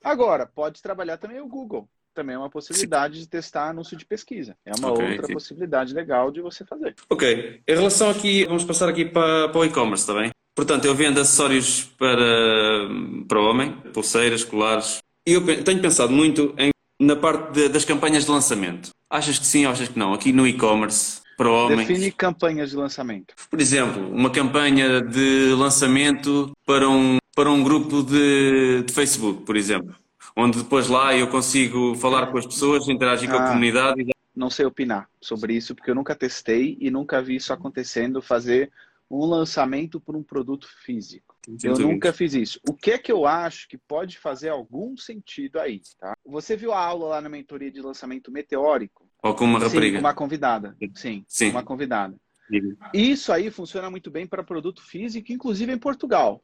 Agora, 0.02 0.47
pode 0.47 0.83
trabalhar 0.83 1.16
também 1.16 1.40
o 1.40 1.49
Google 1.49 1.88
também 2.18 2.35
é 2.35 2.38
uma 2.38 2.50
possibilidade 2.50 3.14
Sim. 3.14 3.21
de 3.21 3.28
testar 3.28 3.68
anúncio 3.68 3.97
de 3.97 4.04
pesquisa. 4.04 4.57
É 4.66 4.73
uma 4.76 4.90
okay, 4.90 5.12
outra 5.12 5.33
possibilidade 5.33 5.95
legal 5.95 6.33
de 6.33 6.40
você 6.40 6.64
fazer. 6.64 6.97
Ok. 7.09 7.61
Em 7.66 7.75
relação 7.75 8.11
aqui, 8.11 8.45
vamos 8.45 8.64
passar 8.64 8.88
aqui 8.88 9.04
para, 9.04 9.49
para 9.49 9.61
o 9.61 9.64
e-commerce, 9.64 10.02
está 10.02 10.21
bem? 10.21 10.33
Portanto, 10.52 10.85
eu 10.85 10.95
vendo 10.97 11.21
acessórios 11.21 11.85
para, 11.85 12.88
para 13.28 13.40
homem, 13.40 13.73
pulseiras, 13.92 14.42
colares. 14.42 14.99
E 15.25 15.33
eu 15.33 15.62
tenho 15.62 15.80
pensado 15.80 16.12
muito 16.12 16.52
em, 16.59 16.71
na 17.00 17.14
parte 17.14 17.52
de, 17.52 17.68
das 17.68 17.85
campanhas 17.85 18.25
de 18.25 18.30
lançamento. 18.33 18.90
Achas 19.09 19.38
que 19.38 19.47
sim 19.47 19.64
ou 19.66 19.71
achas 19.71 19.88
que 19.88 19.99
não? 19.99 20.12
Aqui 20.12 20.33
no 20.33 20.45
e-commerce, 20.45 21.23
homem. 21.47 21.78
Define 21.78 22.11
campanhas 22.11 22.71
de 22.71 22.76
lançamento. 22.76 23.35
Por 23.50 23.61
exemplo, 23.61 24.11
uma 24.11 24.30
campanha 24.30 25.00
de 25.00 25.54
lançamento 25.54 26.52
para 26.66 26.88
um, 26.88 27.18
para 27.35 27.50
um 27.50 27.62
grupo 27.62 28.02
de, 28.02 28.83
de 28.83 28.92
Facebook, 28.92 29.45
por 29.45 29.57
exemplo 29.57 29.95
onde 30.38 30.62
depois 30.62 30.87
lá 30.87 31.16
eu 31.16 31.28
consigo 31.28 31.97
falar 31.97 32.28
com 32.28 32.38
as 32.38 32.47
pessoas, 32.47 32.88
interagir 32.88 33.28
ah, 33.28 33.33
com 33.33 33.38
a 33.38 33.45
ah, 33.45 33.49
comunidade. 33.49 34.07
Não 34.37 34.49
sei 34.49 34.64
opinar 34.64 35.11
sobre 35.21 35.54
isso, 35.54 35.75
porque 35.75 35.90
eu 35.90 35.97
nunca 35.97 36.14
testei 36.14 36.78
e 36.80 36.92
nunca 36.92 37.21
vi 37.21 37.35
isso 37.35 37.52
acontecendo, 37.52 38.23
fazer 38.23 38.71
um 39.11 39.25
lançamento 39.25 40.00
por 40.00 40.14
um 40.14 40.23
produto 40.23 40.68
físico. 40.85 41.35
Eu 41.64 41.76
nunca 41.78 42.12
fiz 42.12 42.35
isso. 42.35 42.61
O 42.68 42.75
que 42.75 42.92
é 42.92 42.99
que 42.99 43.11
eu 43.11 43.26
acho 43.26 43.66
que 43.68 43.76
pode 43.76 44.16
fazer 44.16 44.50
algum 44.50 44.97
sentido 44.97 45.59
aí, 45.59 45.80
tá? 45.99 46.16
Você 46.25 46.57
viu 46.57 46.73
a 46.73 46.78
aula 46.78 47.09
lá 47.09 47.21
na 47.21 47.28
mentoria 47.28 47.71
de 47.71 47.80
lançamento 47.80 48.30
meteórico? 48.30 49.07
Ou 49.22 49.34
com 49.34 49.44
uma 49.44 49.58
rapariga? 49.58 49.98
Sim, 49.98 50.04
uma 50.04 50.14
convidada. 50.14 50.76
Sim, 50.94 51.25
Sim. 51.26 51.50
uma 51.50 51.62
convidada. 51.62 52.16
Isso 52.94 53.32
aí 53.32 53.50
funciona 53.50 53.90
muito 53.90 54.10
bem 54.10 54.26
para 54.26 54.42
produto 54.42 54.82
físico, 54.82 55.32
inclusive 55.32 55.72
em 55.72 55.78
Portugal 55.78 56.42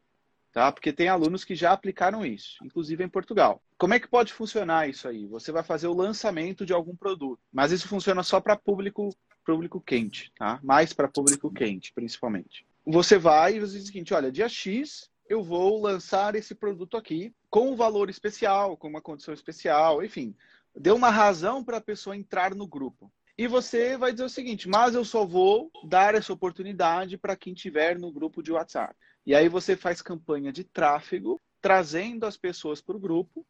tá? 0.54 0.70
Porque 0.70 0.92
tem 0.92 1.08
alunos 1.08 1.44
que 1.44 1.56
já 1.56 1.72
aplicaram 1.72 2.24
isso, 2.24 2.64
inclusive 2.64 3.02
em 3.02 3.08
Portugal. 3.08 3.60
Como 3.76 3.92
é 3.92 3.98
que 3.98 4.08
pode 4.08 4.32
funcionar 4.32 4.88
isso 4.88 5.08
aí? 5.08 5.26
Você 5.26 5.50
vai 5.50 5.64
fazer 5.64 5.88
o 5.88 5.92
lançamento 5.92 6.64
de 6.64 6.72
algum 6.72 6.94
produto, 6.94 7.40
mas 7.52 7.72
isso 7.72 7.88
funciona 7.88 8.22
só 8.22 8.40
para 8.40 8.56
público 8.56 9.10
público 9.44 9.78
quente, 9.78 10.32
tá? 10.38 10.58
Mais 10.62 10.94
para 10.94 11.06
público 11.06 11.52
quente, 11.52 11.92
principalmente. 11.92 12.64
Você 12.86 13.18
vai 13.18 13.56
e 13.56 13.60
você 13.60 13.74
diz 13.74 13.82
o 13.82 13.86
seguinte, 13.88 14.14
olha, 14.14 14.32
dia 14.32 14.48
X 14.48 15.10
eu 15.28 15.42
vou 15.42 15.82
lançar 15.82 16.34
esse 16.34 16.54
produto 16.54 16.96
aqui 16.96 17.34
com 17.50 17.72
um 17.72 17.76
valor 17.76 18.08
especial, 18.08 18.76
com 18.76 18.88
uma 18.88 19.02
condição 19.02 19.34
especial, 19.34 20.02
enfim, 20.02 20.34
deu 20.74 20.94
uma 20.94 21.10
razão 21.10 21.64
para 21.64 21.78
a 21.78 21.82
pessoa 21.82 22.16
entrar 22.16 22.54
no 22.54 22.66
grupo. 22.66 23.12
E 23.36 23.48
você 23.48 23.96
vai 23.96 24.12
dizer 24.12 24.24
o 24.24 24.28
seguinte, 24.28 24.68
mas 24.68 24.94
eu 24.94 25.04
só 25.04 25.24
vou 25.24 25.70
dar 25.84 26.14
essa 26.14 26.32
oportunidade 26.32 27.18
para 27.18 27.36
quem 27.36 27.52
tiver 27.52 27.98
no 27.98 28.12
grupo 28.12 28.42
de 28.42 28.52
WhatsApp. 28.52 28.94
E 29.26 29.34
aí 29.34 29.48
você 29.48 29.76
faz 29.76 30.00
campanha 30.00 30.52
de 30.52 30.62
tráfego, 30.62 31.40
trazendo 31.60 32.26
as 32.26 32.36
pessoas 32.36 32.80
para 32.80 32.96
o 32.96 33.00
grupo. 33.00 33.44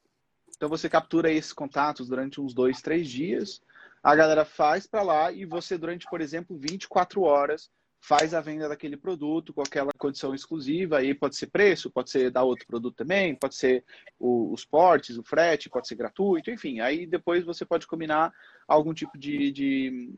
Então 0.57 0.69
você 0.69 0.88
captura 0.88 1.31
esses 1.31 1.52
contatos 1.52 2.09
durante 2.09 2.40
uns 2.40 2.54
dois, 2.54 2.81
três 2.81 3.09
dias. 3.09 3.61
A 4.02 4.14
galera 4.14 4.45
faz 4.45 4.87
para 4.87 5.02
lá 5.02 5.33
e 5.33 5.45
você, 5.45 5.76
durante, 5.76 6.07
por 6.09 6.21
exemplo, 6.21 6.57
24 6.57 7.23
horas, 7.23 7.71
faz 8.06 8.34
a 8.34 8.40
venda 8.42 8.68
daquele 8.68 8.99
produto 8.99 9.54
com 9.54 9.62
aquela 9.62 9.90
condição 9.96 10.34
exclusiva. 10.34 10.99
Aí 10.99 11.14
pode 11.14 11.37
ser 11.37 11.46
preço, 11.46 11.90
pode 11.90 12.11
ser 12.11 12.30
dar 12.30 12.42
outro 12.42 12.66
produto 12.66 12.94
também, 12.94 13.34
pode 13.34 13.54
ser 13.54 13.82
o, 14.18 14.52
os 14.52 14.62
portes, 14.62 15.16
o 15.16 15.23
frete, 15.23 15.70
pode 15.70 15.88
ser 15.88 15.94
gratuito, 15.94 16.50
enfim. 16.50 16.80
Aí 16.80 17.06
depois 17.06 17.44
você 17.44 17.64
pode 17.64 17.87
combinar 17.87 18.30
algum 18.68 18.92
tipo 18.92 19.16
de, 19.16 19.50
de, 19.50 20.14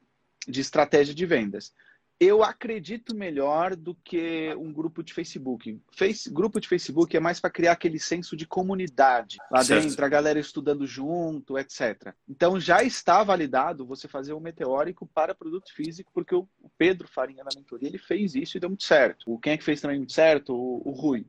de 0.49 0.61
estratégia 0.61 1.15
de 1.15 1.25
vendas 1.25 1.73
eu 2.19 2.43
acredito 2.43 3.15
melhor 3.15 3.77
do 3.77 3.95
que 3.95 4.55
um 4.57 4.73
grupo 4.73 5.03
de 5.03 5.13
Facebook. 5.13 5.79
Face, 5.93 6.31
grupo 6.31 6.61
de 6.61 6.67
Facebook 6.67 7.15
é 7.17 7.21
mais 7.21 7.39
para 7.39 7.51
criar 7.51 7.73
aquele 7.73 7.99
senso 7.99 8.37
de 8.37 8.47
comunidade 8.47 9.39
lá 9.51 9.63
certo. 9.63 9.89
dentro, 9.89 10.05
a 10.05 10.09
galera 10.09 10.39
estudando 10.39 10.87
junto, 10.87 11.59
etc. 11.59 12.15
Então 12.29 12.59
já 12.59 12.83
está 12.83 13.23
validado 13.23 13.87
você 13.87 14.09
fazer 14.09 14.33
um 14.33 14.41
meteórico 14.41 15.07
para 15.07 15.35
produto 15.35 15.73
físico, 15.75 16.11
porque 16.15 16.35
o 16.35 16.49
Pedro 16.79 17.07
Farinha 17.07 17.45
na 17.45 17.51
mentoria 17.55 17.89
ele 17.89 17.99
fez 17.99 18.35
isso 18.35 18.57
e 18.57 18.61
deu 18.61 18.71
muito 18.71 18.85
certo. 18.85 19.31
O 19.31 19.39
quem 19.39 19.53
é 19.53 19.57
que 19.57 19.65
fez 19.65 19.81
também 19.81 19.99
muito 19.99 20.13
certo? 20.13 20.55
O, 20.55 20.83
o 20.89 20.93
Rui. 20.93 21.27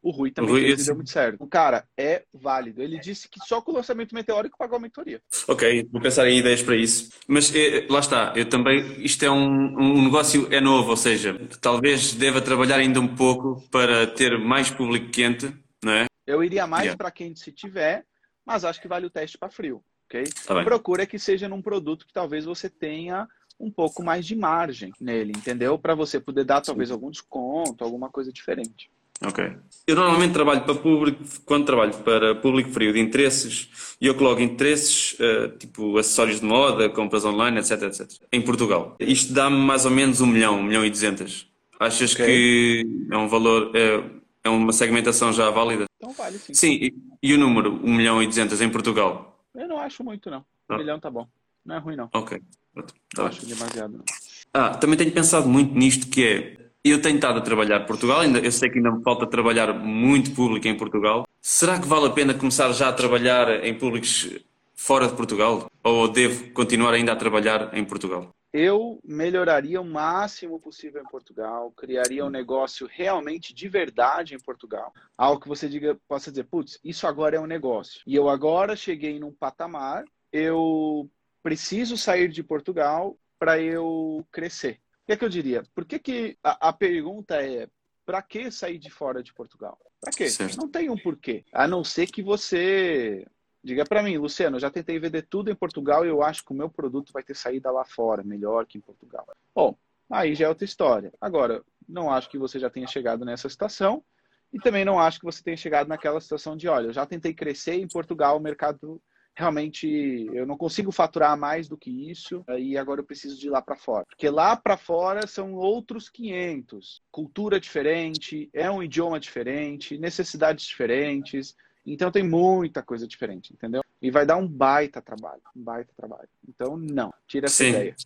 O 0.00 0.10
Rui 0.10 0.30
também 0.30 0.50
o 0.50 0.54
Rui, 0.54 0.76
deu 0.76 0.94
muito 0.94 1.10
certo. 1.10 1.42
O 1.42 1.46
cara 1.46 1.84
é 1.96 2.24
válido. 2.32 2.82
Ele 2.82 2.98
disse 2.98 3.28
que 3.28 3.40
só 3.46 3.60
com 3.60 3.72
o 3.72 3.74
lançamento 3.74 4.14
meteórico 4.14 4.56
pagou 4.56 4.76
a 4.76 4.80
mentoria. 4.80 5.20
Ok, 5.48 5.88
vou 5.90 6.00
pensar 6.00 6.28
em 6.28 6.38
ideias 6.38 6.62
para 6.62 6.76
isso. 6.76 7.10
Mas 7.26 7.52
eh, 7.54 7.86
lá 7.90 7.98
está, 7.98 8.32
eu 8.36 8.48
também, 8.48 9.02
isto 9.02 9.24
é 9.24 9.30
um, 9.30 9.76
um 9.76 10.04
negócio 10.04 10.48
é 10.52 10.60
novo, 10.60 10.90
ou 10.90 10.96
seja, 10.96 11.38
talvez 11.60 12.14
deva 12.14 12.40
trabalhar 12.40 12.76
ainda 12.76 13.00
um 13.00 13.14
pouco 13.14 13.60
para 13.70 14.06
ter 14.06 14.38
mais 14.38 14.70
público 14.70 15.10
quente, 15.10 15.52
não 15.82 15.92
é? 15.92 16.06
Eu 16.26 16.44
iria 16.44 16.66
mais 16.66 16.84
yeah. 16.84 16.96
para 16.96 17.10
quente 17.10 17.40
se 17.40 17.50
tiver, 17.50 18.04
mas 18.46 18.64
acho 18.64 18.80
que 18.80 18.88
vale 18.88 19.06
o 19.06 19.10
teste 19.10 19.36
para 19.36 19.50
frio, 19.50 19.82
ok? 20.06 20.24
Tá 20.46 20.62
Procura 20.62 21.06
que 21.06 21.18
seja 21.18 21.48
num 21.48 21.62
produto 21.62 22.06
que 22.06 22.12
talvez 22.12 22.44
você 22.44 22.70
tenha 22.70 23.26
um 23.58 23.70
pouco 23.70 24.02
mais 24.02 24.24
de 24.24 24.36
margem 24.36 24.92
nele, 25.00 25.32
entendeu? 25.36 25.78
Para 25.78 25.94
você 25.94 26.20
poder 26.20 26.44
dar 26.44 26.60
talvez 26.60 26.90
algum 26.90 27.10
desconto, 27.10 27.82
alguma 27.82 28.08
coisa 28.08 28.32
diferente. 28.32 28.90
Ok. 29.24 29.56
Eu 29.86 29.96
normalmente 29.96 30.32
trabalho 30.32 30.62
para 30.62 30.74
público, 30.74 31.24
quando 31.44 31.64
trabalho 31.64 31.94
para 31.94 32.34
público 32.34 32.70
frio 32.70 32.92
de 32.92 33.00
interesses, 33.00 33.96
e 34.00 34.06
eu 34.06 34.14
coloco 34.14 34.40
interesses, 34.40 35.16
uh, 35.18 35.48
tipo 35.58 35.96
acessórios 35.96 36.40
de 36.40 36.46
moda, 36.46 36.88
compras 36.90 37.24
online, 37.24 37.58
etc, 37.58 37.82
etc. 37.82 38.06
Em 38.30 38.42
Portugal. 38.42 38.96
Isto 39.00 39.32
dá-me 39.32 39.56
mais 39.56 39.84
ou 39.86 39.90
menos 39.90 40.20
um 40.20 40.26
milhão, 40.26 40.60
um 40.60 40.62
milhão 40.62 40.84
e 40.84 40.90
duzentos. 40.90 41.50
Achas 41.80 42.12
okay. 42.12 42.26
que 42.26 42.86
é 43.10 43.16
um 43.16 43.28
valor, 43.28 43.72
é, 43.74 44.04
é, 44.44 44.48
uma 44.50 44.72
segmentação 44.72 45.32
já 45.32 45.48
válida? 45.48 45.86
Então 45.96 46.12
vale 46.12 46.38
sim. 46.38 46.52
Sim, 46.52 46.72
e, 46.72 46.94
e 47.22 47.34
o 47.34 47.38
número, 47.38 47.80
um 47.82 47.94
milhão 47.94 48.22
e 48.22 48.26
duzentos 48.26 48.60
em 48.60 48.68
Portugal? 48.68 49.42
Eu 49.54 49.66
não 49.66 49.78
acho 49.78 50.04
muito 50.04 50.28
não. 50.28 50.40
Um 50.40 50.74
ah. 50.74 50.78
milhão 50.78 51.00
tá 51.00 51.10
bom. 51.10 51.26
Não 51.64 51.76
é 51.76 51.78
ruim 51.78 51.96
não. 51.96 52.10
Ok. 52.12 52.40
Tá 52.74 52.84
não 53.16 53.26
acho 53.26 53.46
demasiado 53.46 53.92
não. 53.98 54.04
Ah, 54.52 54.70
também 54.70 54.96
tenho 54.96 55.12
pensado 55.12 55.48
muito 55.48 55.74
nisto 55.74 56.08
que 56.08 56.24
é 56.24 56.57
eu 56.84 57.02
tenho 57.02 57.16
estado 57.16 57.38
a 57.38 57.42
trabalhar 57.42 57.80
Portugal, 57.86 58.20
ainda, 58.20 58.38
eu 58.38 58.52
sei 58.52 58.70
que 58.70 58.78
ainda 58.78 58.90
me 58.90 59.02
falta 59.02 59.26
trabalhar 59.26 59.72
muito 59.72 60.32
público 60.32 60.68
em 60.68 60.76
Portugal. 60.76 61.26
Será 61.40 61.78
que 61.78 61.86
vale 61.86 62.06
a 62.06 62.10
pena 62.10 62.34
começar 62.34 62.72
já 62.72 62.88
a 62.88 62.92
trabalhar 62.92 63.64
em 63.64 63.76
públicos 63.76 64.28
fora 64.74 65.08
de 65.08 65.14
Portugal? 65.14 65.70
Ou 65.82 66.08
devo 66.08 66.50
continuar 66.52 66.94
ainda 66.94 67.12
a 67.12 67.16
trabalhar 67.16 67.76
em 67.76 67.84
Portugal? 67.84 68.30
Eu 68.52 68.98
melhoraria 69.04 69.80
o 69.80 69.84
máximo 69.84 70.58
possível 70.58 71.02
em 71.02 71.10
Portugal, 71.10 71.70
criaria 71.76 72.24
um 72.24 72.30
negócio 72.30 72.88
realmente 72.90 73.52
de 73.52 73.68
verdade 73.68 74.34
em 74.34 74.38
Portugal. 74.38 74.92
Algo 75.16 75.40
que 75.40 75.48
você 75.48 75.68
diga, 75.68 75.98
possa 76.08 76.30
dizer, 76.30 76.44
putz, 76.44 76.78
isso 76.82 77.06
agora 77.06 77.36
é 77.36 77.40
um 77.40 77.46
negócio. 77.46 78.00
E 78.06 78.14
eu 78.14 78.28
agora 78.28 78.74
cheguei 78.74 79.18
num 79.18 79.32
patamar, 79.32 80.04
eu 80.32 81.10
preciso 81.42 81.96
sair 81.96 82.28
de 82.28 82.42
Portugal 82.42 83.18
para 83.38 83.60
eu 83.60 84.26
crescer 84.32 84.80
que 85.08 85.12
é 85.12 85.16
que 85.16 85.24
eu 85.24 85.28
diria? 85.30 85.62
Por 85.74 85.86
que, 85.86 85.98
que 85.98 86.38
a, 86.44 86.68
a 86.68 86.72
pergunta 86.72 87.42
é 87.42 87.66
para 88.04 88.20
que 88.20 88.50
sair 88.50 88.78
de 88.78 88.90
fora 88.90 89.22
de 89.22 89.32
Portugal? 89.32 89.78
Para 89.98 90.12
quê? 90.12 90.28
Certo. 90.28 90.58
Não 90.58 90.68
tem 90.68 90.90
um 90.90 90.98
porquê. 90.98 91.46
A 91.50 91.66
não 91.66 91.82
ser 91.82 92.06
que 92.08 92.22
você 92.22 93.26
diga 93.64 93.86
para 93.86 94.02
mim, 94.02 94.18
Luciano, 94.18 94.56
eu 94.56 94.60
já 94.60 94.70
tentei 94.70 94.98
vender 94.98 95.22
tudo 95.22 95.50
em 95.50 95.54
Portugal 95.54 96.04
e 96.04 96.10
eu 96.10 96.22
acho 96.22 96.44
que 96.44 96.52
o 96.52 96.54
meu 96.54 96.68
produto 96.68 97.10
vai 97.10 97.22
ter 97.22 97.34
saída 97.34 97.70
lá 97.70 97.86
fora, 97.86 98.22
melhor 98.22 98.66
que 98.66 98.76
em 98.76 98.82
Portugal. 98.82 99.26
Bom, 99.54 99.78
aí 100.10 100.34
já 100.34 100.44
é 100.44 100.48
outra 100.50 100.66
história. 100.66 101.10
Agora, 101.18 101.64
não 101.88 102.10
acho 102.12 102.28
que 102.28 102.36
você 102.36 102.58
já 102.58 102.68
tenha 102.68 102.86
chegado 102.86 103.24
nessa 103.24 103.48
situação 103.48 104.04
E 104.52 104.58
também 104.58 104.84
não 104.84 105.00
acho 105.00 105.20
que 105.20 105.24
você 105.24 105.42
tenha 105.42 105.56
chegado 105.56 105.88
naquela 105.88 106.20
situação 106.20 106.54
de, 106.54 106.68
olha, 106.68 106.88
eu 106.88 106.92
já 106.92 107.06
tentei 107.06 107.32
crescer 107.32 107.76
em 107.76 107.88
Portugal, 107.88 108.36
o 108.36 108.40
mercado 108.40 109.00
realmente 109.38 109.86
eu 110.32 110.44
não 110.44 110.56
consigo 110.56 110.90
faturar 110.90 111.38
mais 111.38 111.68
do 111.68 111.76
que 111.76 112.10
isso 112.10 112.44
e 112.58 112.76
agora 112.76 113.00
eu 113.00 113.04
preciso 113.04 113.38
de 113.38 113.46
ir 113.46 113.50
lá 113.50 113.62
para 113.62 113.76
fora. 113.76 114.04
Porque 114.04 114.28
lá 114.28 114.56
para 114.56 114.76
fora 114.76 115.28
são 115.28 115.54
outros 115.54 116.08
500, 116.08 117.00
cultura 117.08 117.60
diferente, 117.60 118.50
é 118.52 118.68
um 118.68 118.82
idioma 118.82 119.20
diferente, 119.20 119.96
necessidades 119.96 120.64
diferentes. 120.66 121.56
Então 121.86 122.10
tem 122.10 122.28
muita 122.28 122.82
coisa 122.82 123.06
diferente, 123.06 123.52
entendeu? 123.52 123.82
E 124.00 124.10
vai 124.10 124.24
dar 124.24 124.36
um 124.36 124.46
baita 124.46 125.02
trabalho, 125.02 125.42
um 125.56 125.62
baita 125.62 125.90
trabalho. 125.96 126.28
Então 126.48 126.76
não, 126.76 127.12
tira 127.26 127.46
essa 127.46 127.64
Sim. 127.64 127.70
ideia. 127.70 127.96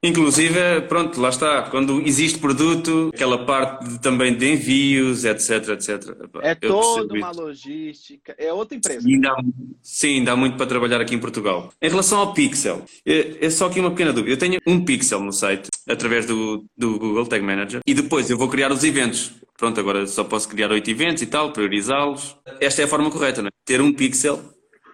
Inclusive, 0.00 0.82
pronto, 0.82 1.20
lá 1.20 1.28
está. 1.28 1.62
Quando 1.62 2.00
existe 2.02 2.38
produto, 2.38 3.10
aquela 3.12 3.44
parte 3.44 3.88
de, 3.88 3.98
também 4.00 4.36
de 4.36 4.52
envios, 4.52 5.24
etc, 5.24 5.70
etc. 5.70 6.16
É 6.40 6.54
toda 6.54 7.12
uma 7.14 7.30
isso. 7.32 7.40
logística, 7.40 8.32
é 8.38 8.52
outra 8.52 8.76
empresa. 8.76 9.00
Sim 9.00 9.20
dá, 9.20 9.36
sim, 9.82 10.22
dá 10.22 10.36
muito 10.36 10.56
para 10.56 10.66
trabalhar 10.66 11.00
aqui 11.00 11.16
em 11.16 11.18
Portugal. 11.18 11.72
Em 11.82 11.88
relação 11.88 12.20
ao 12.20 12.32
Pixel, 12.32 12.84
é, 13.04 13.44
é, 13.44 13.50
só 13.50 13.66
aqui 13.66 13.80
uma 13.80 13.90
pequena 13.90 14.12
dúvida. 14.12 14.32
Eu 14.32 14.38
tenho 14.38 14.60
um 14.64 14.84
Pixel 14.84 15.20
no 15.20 15.32
site, 15.32 15.68
através 15.88 16.26
do, 16.26 16.64
do 16.76 16.96
Google 16.96 17.26
Tag 17.26 17.44
Manager, 17.44 17.80
e 17.84 17.92
depois 17.92 18.30
eu 18.30 18.38
vou 18.38 18.48
criar 18.48 18.70
os 18.70 18.84
eventos. 18.84 19.32
Pronto, 19.56 19.80
agora 19.80 20.06
só 20.06 20.22
posso 20.22 20.48
criar 20.48 20.70
oito 20.70 20.88
eventos 20.88 21.22
e 21.22 21.26
tal, 21.26 21.52
priorizá-los. 21.52 22.36
Esta 22.60 22.82
é 22.82 22.84
a 22.84 22.88
forma 22.88 23.10
correta, 23.10 23.42
não 23.42 23.48
é? 23.48 23.50
Ter 23.64 23.80
um 23.80 23.92
Pixel 23.92 24.40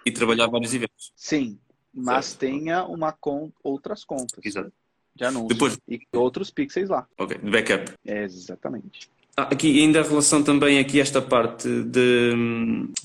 e 0.05 0.13
trabalhar 0.13 0.47
vários 0.49 0.75
eventos. 0.75 1.13
Sim, 1.15 1.59
mas 1.93 2.27
certo. 2.27 2.41
tenha 2.41 2.85
uma 2.85 3.13
con 3.13 3.53
outras 3.63 4.05
contas. 4.05 4.45
Exato 4.45 4.73
de 5.15 5.25
anúncio. 5.25 5.49
Depois... 5.49 5.79
E 5.89 6.01
outros 6.13 6.51
pixels 6.51 6.91
lá. 6.91 7.07
Ok, 7.19 7.39
de 7.39 7.51
backup. 7.51 7.93
É, 8.05 8.25
exatamente. 8.25 9.09
Ah, 9.37 9.43
aqui 9.43 9.81
ainda 9.81 10.01
a 10.01 10.03
relação 10.03 10.43
também 10.43 10.79
aqui 10.79 11.01
esta 11.01 11.21
parte 11.21 11.69
de, 11.69 12.33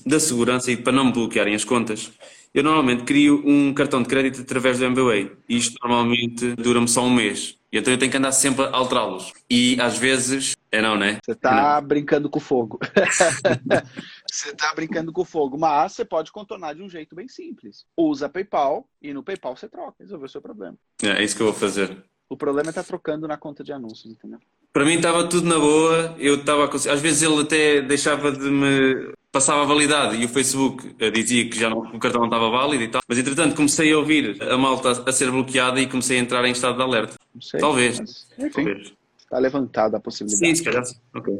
da 0.06 0.20
segurança 0.20 0.70
e 0.70 0.76
para 0.76 0.92
não 0.92 1.06
me 1.06 1.12
bloquearem 1.12 1.54
as 1.54 1.64
contas. 1.64 2.12
Eu 2.52 2.62
normalmente 2.62 3.04
crio 3.04 3.42
um 3.44 3.72
cartão 3.72 4.02
de 4.02 4.08
crédito 4.08 4.40
através 4.40 4.78
do 4.78 4.84
MBWay 4.84 5.32
e 5.48 5.56
isto 5.56 5.76
normalmente 5.82 6.54
dura-me 6.54 6.88
só 6.88 7.04
um 7.04 7.12
mês. 7.12 7.56
E 7.72 7.78
então 7.78 7.92
eu 7.92 7.98
tenho 7.98 8.10
que 8.10 8.16
andar 8.16 8.32
sempre 8.32 8.64
a 8.64 8.76
alterá-los. 8.76 9.32
E 9.48 9.80
às 9.80 9.98
vezes 9.98 10.56
é 10.72 10.80
não, 10.80 10.96
né? 10.96 11.18
Você 11.24 11.32
está 11.32 11.78
é 11.78 11.80
brincando 11.80 12.30
com 12.30 12.38
fogo. 12.38 12.78
você 14.30 14.50
está 14.50 14.72
brincando 14.74 15.12
com 15.12 15.24
fogo, 15.24 15.58
mas 15.58 15.92
você 15.92 16.04
pode 16.04 16.30
contornar 16.30 16.74
de 16.74 16.82
um 16.82 16.88
jeito 16.88 17.14
bem 17.14 17.26
simples. 17.26 17.84
Usa 17.96 18.28
PayPal 18.28 18.88
e 19.02 19.12
no 19.12 19.22
PayPal 19.22 19.56
você 19.56 19.68
troca, 19.68 19.96
resolveu 20.00 20.26
o 20.26 20.30
seu 20.30 20.40
problema. 20.40 20.76
É, 21.02 21.08
é 21.08 21.24
isso 21.24 21.36
que 21.36 21.42
eu 21.42 21.46
vou 21.46 21.54
fazer. 21.54 22.04
O 22.28 22.36
problema 22.36 22.68
é 22.68 22.70
estar 22.70 22.82
tá 22.82 22.86
trocando 22.86 23.26
na 23.26 23.36
conta 23.36 23.64
de 23.64 23.72
anúncios, 23.72 24.12
entendeu? 24.12 24.38
Para 24.72 24.84
mim 24.84 24.94
estava 24.94 25.26
tudo 25.26 25.48
na 25.48 25.58
boa, 25.58 26.14
eu 26.16 26.36
estava 26.36 26.64
às 26.66 27.00
vezes 27.00 27.22
ele 27.22 27.42
até 27.42 27.82
deixava 27.82 28.30
de 28.30 28.48
me 28.48 29.12
passava 29.32 29.62
a 29.62 29.64
validade 29.64 30.16
e 30.16 30.24
o 30.24 30.28
Facebook 30.28 30.94
eh, 30.98 31.10
dizia 31.10 31.48
que 31.48 31.58
já 31.58 31.70
não, 31.70 31.78
o 31.78 31.98
cartão 31.98 32.20
não 32.20 32.28
estava 32.28 32.50
válido 32.50 32.82
e 32.82 32.88
tal, 32.88 33.00
mas 33.08 33.18
entretanto 33.18 33.56
comecei 33.56 33.92
a 33.92 33.98
ouvir 33.98 34.40
a 34.42 34.56
malta 34.56 35.02
a 35.06 35.12
ser 35.12 35.30
bloqueada 35.30 35.80
e 35.80 35.88
comecei 35.88 36.18
a 36.18 36.20
entrar 36.20 36.44
em 36.44 36.52
estado 36.52 36.76
de 36.76 36.82
alerta. 36.82 37.14
Sei, 37.40 37.60
Talvez. 37.60 37.98
Mas, 37.98 38.52
Talvez. 38.52 38.92
Está 39.30 39.38
levantada 39.38 39.96
a 39.96 40.00
possibilidade. 40.00 40.44
Sim, 40.44 40.54
se 40.56 40.64
calhar. 40.64 40.82
Ok. 41.14 41.38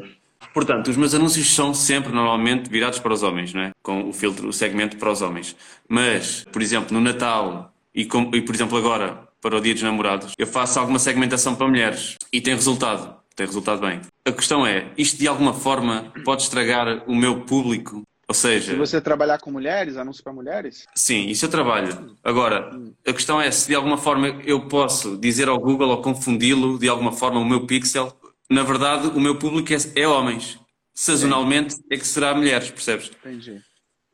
Portanto, 0.55 0.89
os 0.89 0.97
meus 0.97 1.13
anúncios 1.13 1.53
são 1.53 1.75
sempre 1.75 2.13
normalmente 2.13 2.71
virados 2.71 3.01
para 3.01 3.13
os 3.13 3.25
homens, 3.25 3.53
não 3.53 3.63
é? 3.63 3.71
Com 3.83 4.09
o 4.09 4.13
filtro, 4.13 4.49
o 4.49 4.53
segmento 4.53 4.97
para 4.97 5.11
os 5.11 5.21
homens. 5.21 5.57
Mas, 5.89 6.45
por 6.53 6.63
exemplo, 6.63 6.95
no 6.95 7.01
Natal 7.01 7.75
e, 7.93 8.05
com, 8.05 8.31
e 8.33 8.41
por 8.43 8.55
exemplo 8.55 8.79
agora 8.79 9.29
para 9.43 9.57
o 9.57 9.61
Dia 9.61 9.75
dos 9.75 9.83
Namorados, 9.83 10.35
eu 10.39 10.47
faço 10.47 10.79
alguma 10.79 11.01
segmentação 11.01 11.57
para 11.57 11.67
mulheres 11.67 12.17
e 12.33 12.41
tem 12.41 12.55
resultado. 12.55 13.19
Tem 13.35 13.45
resultado 13.45 13.81
bem. 13.81 14.01
A 14.25 14.31
questão 14.31 14.65
é, 14.65 14.93
isto 14.97 15.19
de 15.19 15.27
alguma 15.27 15.53
forma 15.53 16.13
pode 16.25 16.43
estragar 16.43 17.03
o 17.09 17.15
meu 17.15 17.41
público? 17.41 18.03
Ou 18.31 18.35
seja... 18.35 18.71
Se 18.71 18.79
você 18.79 19.01
trabalhar 19.01 19.41
com 19.41 19.51
mulheres, 19.51 19.97
anúncio 19.97 20.23
para 20.23 20.33
mulheres? 20.33 20.87
Sim, 20.95 21.27
isso 21.27 21.47
eu 21.47 21.51
trabalho. 21.51 22.17
Agora, 22.23 22.71
a 23.05 23.13
questão 23.13 23.41
é 23.41 23.51
se 23.51 23.67
de 23.67 23.75
alguma 23.75 23.99
forma 23.99 24.29
eu 24.47 24.69
posso 24.69 25.19
dizer 25.19 25.49
ao 25.49 25.59
Google 25.59 25.89
ou 25.89 26.01
confundi-lo 26.01 26.79
de 26.79 26.89
alguma 26.89 27.11
forma 27.11 27.41
o 27.41 27.45
meu 27.45 27.67
pixel. 27.67 28.17
Na 28.49 28.63
verdade, 28.63 29.09
o 29.09 29.19
meu 29.19 29.37
público 29.37 29.73
é, 29.73 30.01
é 30.01 30.07
homens. 30.07 30.61
Sazonalmente 30.95 31.75
é 31.91 31.97
que 31.97 32.07
será 32.07 32.33
mulheres, 32.33 32.71
percebes? 32.71 33.11
Entendi. 33.11 33.61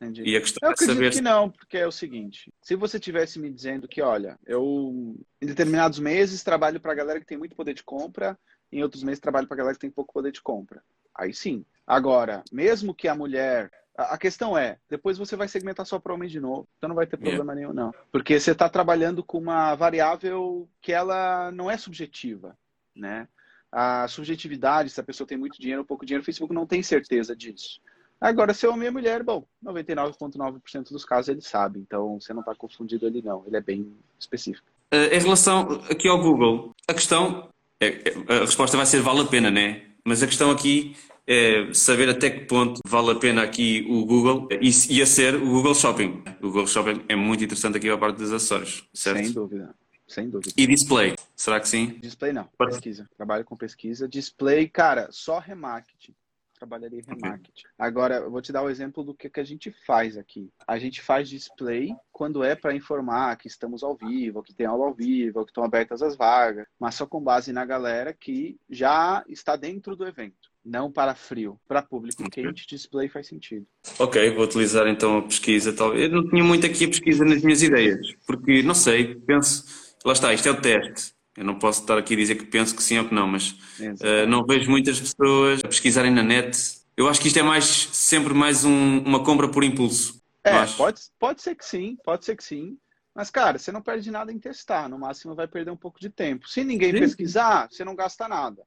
Entendi. 0.01 0.23
E 0.23 0.35
a 0.35 0.41
questão 0.41 0.67
eu 0.67 0.73
é 0.73 0.75
saber. 0.75 1.11
que 1.11 1.21
não, 1.21 1.51
porque 1.51 1.77
é 1.77 1.85
o 1.85 1.91
seguinte: 1.91 2.51
se 2.59 2.75
você 2.75 2.99
tivesse 2.99 3.37
me 3.37 3.51
dizendo 3.51 3.87
que, 3.87 4.01
olha, 4.01 4.39
eu 4.47 5.15
em 5.39 5.45
determinados 5.45 5.99
meses 5.99 6.43
trabalho 6.43 6.79
para 6.79 6.91
a 6.91 6.95
galera 6.95 7.19
que 7.19 7.25
tem 7.27 7.37
muito 7.37 7.55
poder 7.55 7.75
de 7.75 7.83
compra, 7.83 8.35
em 8.71 8.81
outros 8.81 9.03
meses 9.03 9.19
trabalho 9.19 9.45
para 9.45 9.53
a 9.53 9.57
galera 9.59 9.75
que 9.75 9.81
tem 9.81 9.91
pouco 9.91 10.11
poder 10.11 10.31
de 10.31 10.41
compra. 10.41 10.81
Aí 11.13 11.35
sim. 11.35 11.63
Agora, 11.85 12.43
mesmo 12.51 12.95
que 12.95 13.07
a 13.07 13.13
mulher. 13.13 13.69
A 13.97 14.17
questão 14.17 14.55
é, 14.55 14.77
depois 14.87 15.17
você 15.17 15.35
vai 15.35 15.47
segmentar 15.47 15.83
só 15.83 15.97
para 15.97 16.13
homem 16.13 16.29
de 16.29 16.39
novo, 16.39 16.67
então 16.77 16.87
não 16.87 16.95
vai 16.95 17.07
ter 17.07 17.17
problema 17.17 17.53
yeah. 17.53 17.55
nenhum, 17.55 17.73
não. 17.73 17.91
Porque 18.11 18.39
você 18.39 18.51
está 18.51 18.69
trabalhando 18.69 19.23
com 19.23 19.39
uma 19.39 19.73
variável 19.73 20.69
que 20.79 20.93
ela 20.93 21.51
não 21.51 21.69
é 21.69 21.77
subjetiva, 21.77 22.55
né? 22.95 23.27
A 23.71 24.07
subjetividade, 24.07 24.91
se 24.91 24.99
a 24.99 25.03
pessoa 25.03 25.27
tem 25.27 25.37
muito 25.37 25.59
dinheiro 25.59 25.81
ou 25.81 25.85
pouco 25.85 26.05
dinheiro, 26.05 26.21
o 26.21 26.25
Facebook 26.25 26.53
não 26.53 26.67
tem 26.67 26.83
certeza 26.83 27.35
disso. 27.35 27.81
Agora, 28.21 28.53
se 28.53 28.67
é 28.67 28.69
homem 28.69 28.87
e 28.87 28.91
mulher, 28.91 29.23
bom, 29.23 29.43
99,9% 29.63 30.91
dos 30.91 31.03
casos 31.03 31.29
ele 31.29 31.41
sabe, 31.41 31.79
então 31.79 32.19
você 32.19 32.33
não 32.33 32.41
está 32.41 32.53
confundido 32.53 33.05
ali 33.07 33.21
não, 33.21 33.43
ele 33.47 33.57
é 33.57 33.61
bem 33.61 33.95
específico. 34.19 34.67
Uh, 34.93 35.13
em 35.13 35.19
relação 35.19 35.81
aqui 35.89 36.07
ao 36.07 36.19
Google, 36.19 36.75
a 36.87 36.93
questão, 36.93 37.49
é, 37.79 37.87
é, 37.87 38.33
a 38.35 38.39
resposta 38.41 38.77
vai 38.77 38.85
ser 38.85 39.01
vale 39.01 39.21
a 39.21 39.25
pena, 39.25 39.51
né? 39.51 39.86
Mas 40.07 40.23
a 40.23 40.25
questão 40.25 40.49
aqui 40.49 40.95
é 41.27 41.73
saber 41.73 42.07
até 42.07 42.29
que 42.29 42.45
ponto 42.45 42.79
vale 42.87 43.11
a 43.11 43.15
pena 43.15 43.43
aqui 43.43 43.85
o 43.89 44.05
Google 44.05 44.47
e, 44.61 44.69
e 44.89 45.01
a 45.01 45.05
ser 45.05 45.35
o 45.35 45.45
Google 45.45 45.75
Shopping. 45.75 46.23
O 46.39 46.47
Google 46.47 46.65
Shopping 46.65 47.03
é 47.09 47.15
muito 47.17 47.43
interessante 47.43 47.75
aqui 47.75 47.89
a 47.89 47.97
parte 47.97 48.15
dos 48.15 48.31
acessórios, 48.31 48.87
certo? 48.93 49.25
Sem 49.25 49.33
dúvida. 49.33 49.75
Sem 50.07 50.29
dúvida. 50.29 50.53
E 50.55 50.65
display, 50.65 51.13
será 51.35 51.59
que 51.59 51.67
sim? 51.67 51.99
Display 52.01 52.31
não, 52.31 52.47
pesquisa. 52.57 53.09
Trabalho 53.17 53.43
com 53.43 53.57
pesquisa. 53.57 54.07
Display, 54.07 54.69
cara, 54.69 55.09
só 55.11 55.39
remarketing 55.39 56.15
trabalharia 56.57 56.99
em 56.99 57.03
remarketing. 57.03 57.61
Okay. 57.61 57.71
Agora, 57.77 58.15
eu 58.15 58.31
vou 58.31 58.41
te 58.41 58.51
dar 58.51 58.63
o 58.63 58.65
um 58.65 58.69
exemplo 58.69 59.03
do 59.03 59.13
que, 59.13 59.29
que 59.29 59.39
a 59.39 59.43
gente 59.43 59.71
faz 59.85 60.17
aqui. 60.17 60.49
A 60.67 60.77
gente 60.79 61.01
faz 61.01 61.29
display 61.29 61.93
quando 62.11 62.43
é 62.43 62.55
para 62.55 62.75
informar 62.75 63.37
que 63.37 63.47
estamos 63.47 63.83
ao 63.83 63.95
vivo, 63.95 64.43
que 64.43 64.53
tem 64.53 64.65
aula 64.65 64.85
ao 64.85 64.93
vivo, 64.93 65.43
que 65.45 65.51
estão 65.51 65.63
abertas 65.63 66.01
as 66.01 66.15
vagas, 66.15 66.65
mas 66.79 66.95
só 66.95 67.05
com 67.05 67.21
base 67.21 67.53
na 67.53 67.65
galera 67.65 68.13
que 68.13 68.57
já 68.69 69.23
está 69.27 69.55
dentro 69.55 69.95
do 69.95 70.05
evento. 70.05 70.51
Não 70.65 70.91
para 70.91 71.15
frio, 71.15 71.57
para 71.65 71.81
público 71.81 72.23
okay. 72.23 72.43
quente, 72.43 72.67
display 72.67 73.07
faz 73.07 73.27
sentido. 73.27 73.65
Ok, 73.97 74.31
vou 74.31 74.43
utilizar 74.43 74.85
então 74.87 75.19
a 75.19 75.21
pesquisa. 75.21 75.71
Talvez. 75.71 76.03
Eu 76.03 76.21
não 76.21 76.29
tinha 76.29 76.43
muito 76.43 76.65
aqui 76.65 76.85
a 76.85 76.89
pesquisa 76.89 77.23
nas 77.23 77.41
minhas 77.41 77.63
ideias, 77.63 78.13
porque 78.25 78.61
não 78.63 78.75
sei, 78.75 79.15
penso, 79.15 79.95
lá 80.03 80.11
está, 80.11 80.33
isto 80.33 80.47
é 80.47 80.51
o 80.51 80.61
teste 80.61 81.16
eu 81.37 81.45
não 81.45 81.59
posso 81.59 81.81
estar 81.81 81.97
aqui 81.99 82.15
a 82.15 82.17
dizer 82.17 82.35
que 82.35 82.45
penso 82.45 82.75
que 82.75 82.81
sim 82.81 82.97
ou 82.97 83.05
que 83.05 83.13
não, 83.13 83.27
mas 83.27 83.51
uh, 83.51 84.25
não 84.27 84.43
vejo 84.43 84.69
muitas 84.71 84.99
pessoas 84.99 85.61
a 85.63 85.67
pesquisarem 85.67 86.11
na 86.11 86.23
net. 86.23 86.57
Eu 86.97 87.07
acho 87.07 87.21
que 87.21 87.27
isto 87.27 87.37
é 87.37 87.43
mais 87.43 87.65
sempre 87.65 88.33
mais 88.33 88.65
um, 88.65 88.99
uma 89.03 89.23
compra 89.23 89.47
por 89.47 89.63
impulso. 89.63 90.19
É, 90.43 90.65
pode, 90.65 91.01
pode 91.19 91.41
ser 91.43 91.53
que 91.55 91.63
sim, 91.63 91.95
pode 92.03 92.25
ser 92.25 92.35
que 92.35 92.43
sim. 92.43 92.75
Mas, 93.13 93.29
cara, 93.29 93.59
você 93.59 93.71
não 93.71 93.81
perde 93.81 94.09
nada 94.09 94.31
em 94.31 94.39
testar. 94.39 94.89
No 94.89 94.97
máximo 94.97 95.35
vai 95.35 95.47
perder 95.47 95.69
um 95.69 95.77
pouco 95.77 95.99
de 95.99 96.09
tempo. 96.09 96.47
Se 96.47 96.63
ninguém 96.63 96.91
sim. 96.91 96.99
pesquisar, 96.99 97.67
você 97.69 97.83
não 97.83 97.95
gasta 97.95 98.27
nada. 98.27 98.63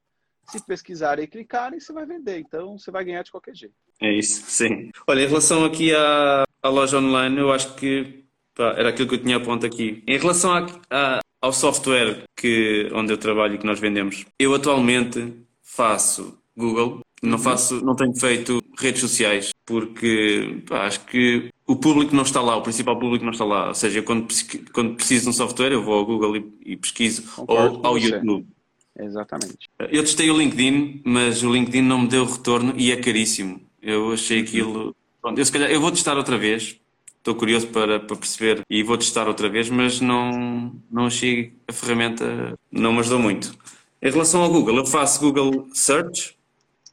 Se 0.48 0.64
pesquisarem 0.64 1.24
e 1.24 1.28
clicarem, 1.28 1.80
você 1.80 1.92
vai 1.92 2.06
vender. 2.06 2.38
Então, 2.38 2.78
você 2.78 2.90
vai 2.90 3.04
ganhar 3.04 3.22
de 3.22 3.30
qualquer 3.30 3.54
jeito. 3.54 3.74
É 4.00 4.12
isso, 4.12 4.42
sim. 4.46 4.90
Olha, 5.06 5.22
em 5.22 5.26
relação 5.26 5.64
aqui 5.64 5.94
à, 5.94 6.44
à 6.62 6.68
loja 6.68 6.98
online, 6.98 7.38
eu 7.38 7.52
acho 7.52 7.74
que 7.74 8.24
pá, 8.54 8.74
era 8.76 8.90
aquilo 8.90 9.08
que 9.08 9.14
eu 9.16 9.22
tinha 9.22 9.36
a 9.36 9.40
ponto 9.40 9.64
aqui. 9.64 10.02
Em 10.06 10.18
relação 10.18 10.52
à, 10.90 11.20
ao 11.40 11.52
software 11.52 12.24
que, 12.36 12.90
onde 12.92 13.12
eu 13.12 13.18
trabalho 13.18 13.54
e 13.54 13.58
que 13.58 13.66
nós 13.66 13.80
vendemos, 13.80 14.24
eu 14.38 14.54
atualmente 14.54 15.32
faço 15.62 16.38
Google, 16.56 17.00
não 17.22 17.32
uhum. 17.32 17.38
faço, 17.38 17.84
não 17.84 17.94
tenho 17.94 18.14
feito 18.14 18.62
redes 18.78 19.00
sociais 19.00 19.50
porque 19.64 20.62
pá, 20.68 20.86
acho 20.86 21.04
que 21.06 21.50
o 21.66 21.76
público 21.76 22.14
não 22.14 22.24
está 22.24 22.40
lá, 22.40 22.56
o 22.56 22.62
principal 22.62 22.98
público 22.98 23.24
não 23.24 23.30
está 23.30 23.44
lá. 23.44 23.68
Ou 23.68 23.74
seja, 23.74 24.02
quando, 24.02 24.26
quando 24.72 24.96
preciso 24.96 25.24
de 25.24 25.30
um 25.30 25.32
software, 25.32 25.72
eu 25.72 25.84
vou 25.84 25.94
ao 25.94 26.04
Google 26.04 26.36
e, 26.36 26.52
e 26.66 26.76
pesquiso, 26.76 27.22
Concordo 27.36 27.78
ou 27.78 27.86
ao 27.86 27.98
YouTube. 27.98 28.44
Exatamente. 28.98 29.70
Eu 29.78 30.02
testei 30.02 30.28
o 30.30 30.36
LinkedIn, 30.36 31.02
mas 31.04 31.44
o 31.44 31.52
LinkedIn 31.52 31.82
não 31.82 32.00
me 32.00 32.08
deu 32.08 32.24
retorno 32.24 32.74
e 32.76 32.90
é 32.90 32.96
caríssimo. 32.96 33.60
Eu 33.80 34.12
achei 34.12 34.38
uhum. 34.38 34.44
aquilo. 34.44 34.96
Pronto, 35.22 35.38
eu, 35.38 35.44
se 35.44 35.52
calhar, 35.52 35.70
eu 35.70 35.80
vou 35.80 35.92
testar 35.92 36.16
outra 36.16 36.36
vez 36.36 36.80
estou 37.20 37.34
curioso 37.34 37.68
para, 37.68 38.00
para 38.00 38.16
perceber 38.16 38.62
e 38.68 38.82
vou 38.82 38.98
testar 38.98 39.28
outra 39.28 39.48
vez, 39.48 39.68
mas 39.70 40.00
não, 40.00 40.74
não 40.90 41.06
achei 41.06 41.52
a 41.68 41.72
ferramenta, 41.72 42.58
não 42.72 42.92
me 42.92 43.00
ajudou 43.00 43.18
muito. 43.18 43.54
Em 44.02 44.10
relação 44.10 44.42
ao 44.42 44.50
Google, 44.50 44.78
eu 44.78 44.86
faço 44.86 45.20
Google 45.20 45.68
Search, 45.74 46.34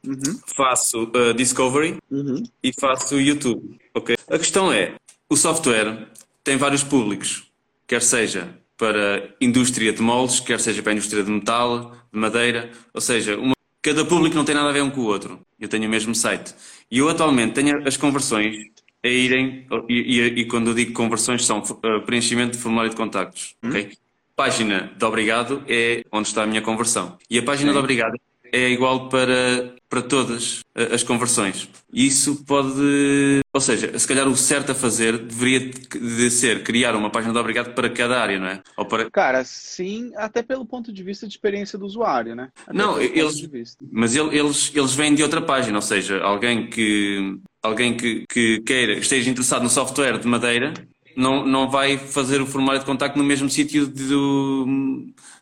uhum. 0.06 0.40
faço 0.54 1.04
uh, 1.04 1.34
Discovery 1.34 1.96
uhum. 2.10 2.42
e 2.62 2.72
faço 2.78 3.18
YouTube. 3.18 3.78
Okay? 3.94 4.16
A 4.30 4.38
questão 4.38 4.70
é, 4.70 4.94
o 5.28 5.36
software 5.36 6.08
tem 6.44 6.56
vários 6.56 6.84
públicos, 6.84 7.50
quer 7.86 8.02
seja 8.02 8.54
para 8.76 9.34
indústria 9.40 9.92
de 9.92 10.02
moldes, 10.02 10.40
quer 10.40 10.60
seja 10.60 10.82
para 10.82 10.92
a 10.92 10.94
indústria 10.94 11.24
de 11.24 11.30
metal, 11.30 11.96
de 12.12 12.18
madeira, 12.18 12.70
ou 12.94 13.00
seja, 13.00 13.36
uma 13.36 13.54
cada 13.80 14.04
público 14.04 14.36
não 14.36 14.44
tem 14.44 14.54
nada 14.54 14.68
a 14.68 14.72
ver 14.72 14.82
um 14.82 14.90
com 14.90 15.00
o 15.00 15.04
outro. 15.04 15.40
Eu 15.58 15.68
tenho 15.68 15.86
o 15.86 15.88
mesmo 15.88 16.14
site. 16.14 16.54
E 16.90 16.98
eu 16.98 17.08
atualmente 17.08 17.54
tenho 17.54 17.86
as 17.86 17.96
conversões 17.96 18.54
a 19.04 19.08
irem, 19.08 19.66
e, 19.88 19.94
e, 19.94 20.20
e 20.40 20.44
quando 20.46 20.68
eu 20.70 20.74
digo 20.74 20.92
conversões 20.92 21.44
são 21.44 21.58
uh, 21.58 22.02
preenchimento 22.04 22.56
de 22.56 22.62
formulário 22.62 22.90
de 22.90 22.96
contactos, 22.96 23.54
hum. 23.62 23.68
ok? 23.68 23.92
Página 24.34 24.92
de 24.96 25.04
obrigado 25.04 25.64
é 25.66 26.04
onde 26.12 26.28
está 26.28 26.44
a 26.44 26.46
minha 26.46 26.62
conversão. 26.62 27.18
E 27.28 27.38
a 27.38 27.42
página 27.42 27.70
Sim. 27.70 27.72
de 27.72 27.78
obrigado 27.78 28.16
é 28.52 28.70
igual 28.70 29.08
para, 29.08 29.74
para 29.88 30.02
todas 30.02 30.64
as 30.74 31.02
conversões. 31.02 31.68
Isso 31.92 32.44
pode. 32.44 33.40
Ou 33.52 33.60
seja, 33.60 33.98
se 33.98 34.06
calhar 34.06 34.28
o 34.28 34.36
certo 34.36 34.72
a 34.72 34.74
fazer 34.74 35.18
deveria 35.18 35.70
de 35.70 36.30
ser 36.30 36.62
criar 36.62 36.94
uma 36.94 37.10
página 37.10 37.32
de 37.32 37.38
obrigado 37.38 37.74
para 37.74 37.88
cada 37.88 38.20
área, 38.20 38.38
não 38.38 38.46
é? 38.46 38.62
Ou 38.76 38.84
para... 38.84 39.10
Cara, 39.10 39.42
sim, 39.44 40.12
até 40.16 40.42
pelo 40.42 40.66
ponto 40.66 40.92
de 40.92 41.02
vista 41.02 41.26
de 41.26 41.32
experiência 41.32 41.78
do 41.78 41.86
usuário, 41.86 42.34
né? 42.34 42.50
Até 42.66 42.76
não, 42.76 43.00
eles. 43.00 43.48
Mas 43.90 44.14
eles, 44.14 44.72
eles 44.74 44.94
vêm 44.94 45.14
de 45.14 45.22
outra 45.22 45.40
página, 45.40 45.76
ou 45.76 45.82
seja, 45.82 46.20
alguém 46.20 46.68
que. 46.68 47.38
Alguém 47.62 47.96
que, 47.96 48.24
que 48.30 48.60
queira, 48.60 48.92
esteja 48.94 49.30
interessado 49.30 49.62
no 49.62 49.70
software 49.70 50.18
de 50.18 50.26
madeira, 50.26 50.72
não, 51.16 51.44
não 51.44 51.68
vai 51.68 51.98
fazer 51.98 52.40
o 52.40 52.46
formulário 52.46 52.80
de 52.80 52.86
contacto 52.86 53.18
no 53.18 53.24
mesmo 53.24 53.50
sítio 53.50 53.86
de, 53.86 54.14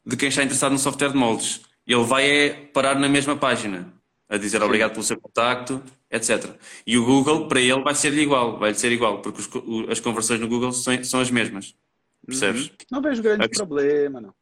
de 0.05 0.17
quem 0.17 0.29
está 0.29 0.43
interessado 0.43 0.73
no 0.73 0.79
software 0.79 1.11
de 1.11 1.17
moldes 1.17 1.61
ele 1.87 2.05
vai 2.05 2.29
é 2.29 2.51
parar 2.51 2.99
na 2.99 3.09
mesma 3.09 3.37
página, 3.37 3.93
a 4.29 4.37
dizer 4.37 4.63
obrigado 4.63 4.93
pelo 4.93 5.05
seu 5.05 5.19
contacto, 5.21 5.83
etc. 6.11 6.57
E 6.87 6.99
o 6.99 7.05
Google, 7.05 7.47
para 7.47 7.61
ele, 7.61 7.81
vai 7.83 7.95
ser 7.95 8.13
igual, 8.15 8.59
vai 8.59 8.75
ser 8.75 8.91
igual, 8.91 9.23
porque 9.23 9.41
os, 9.41 9.89
as 9.89 10.01
conversões 10.01 10.41
no 10.41 10.49
Google 10.49 10.73
são, 10.73 11.05
são 11.05 11.21
as 11.21 11.31
mesmas. 11.31 11.75
Percebes? 12.27 12.67
Uhum. 12.67 12.77
Não 12.91 13.01
vejo 13.01 13.23
grande 13.23 13.45
a 13.45 13.49
problema, 13.49 14.21
não. 14.21 14.35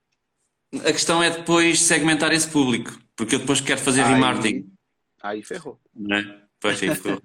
A 0.81 0.93
questão 0.93 1.23
é 1.23 1.31
depois 1.31 1.81
segmentar 1.83 2.33
esse 2.33 2.49
público, 2.49 2.99
porque 3.15 3.35
eu 3.35 3.39
depois 3.41 3.61
quero 3.61 3.81
fazer 3.81 4.03
aí, 4.03 4.15
remarketing. 4.15 4.73
Aí 5.23 5.43
ferrou. 5.43 5.79
Não 5.95 6.17
é? 6.17 6.41
Pois 6.59 6.79
sim, 6.79 6.93
ferrou. 6.95 7.23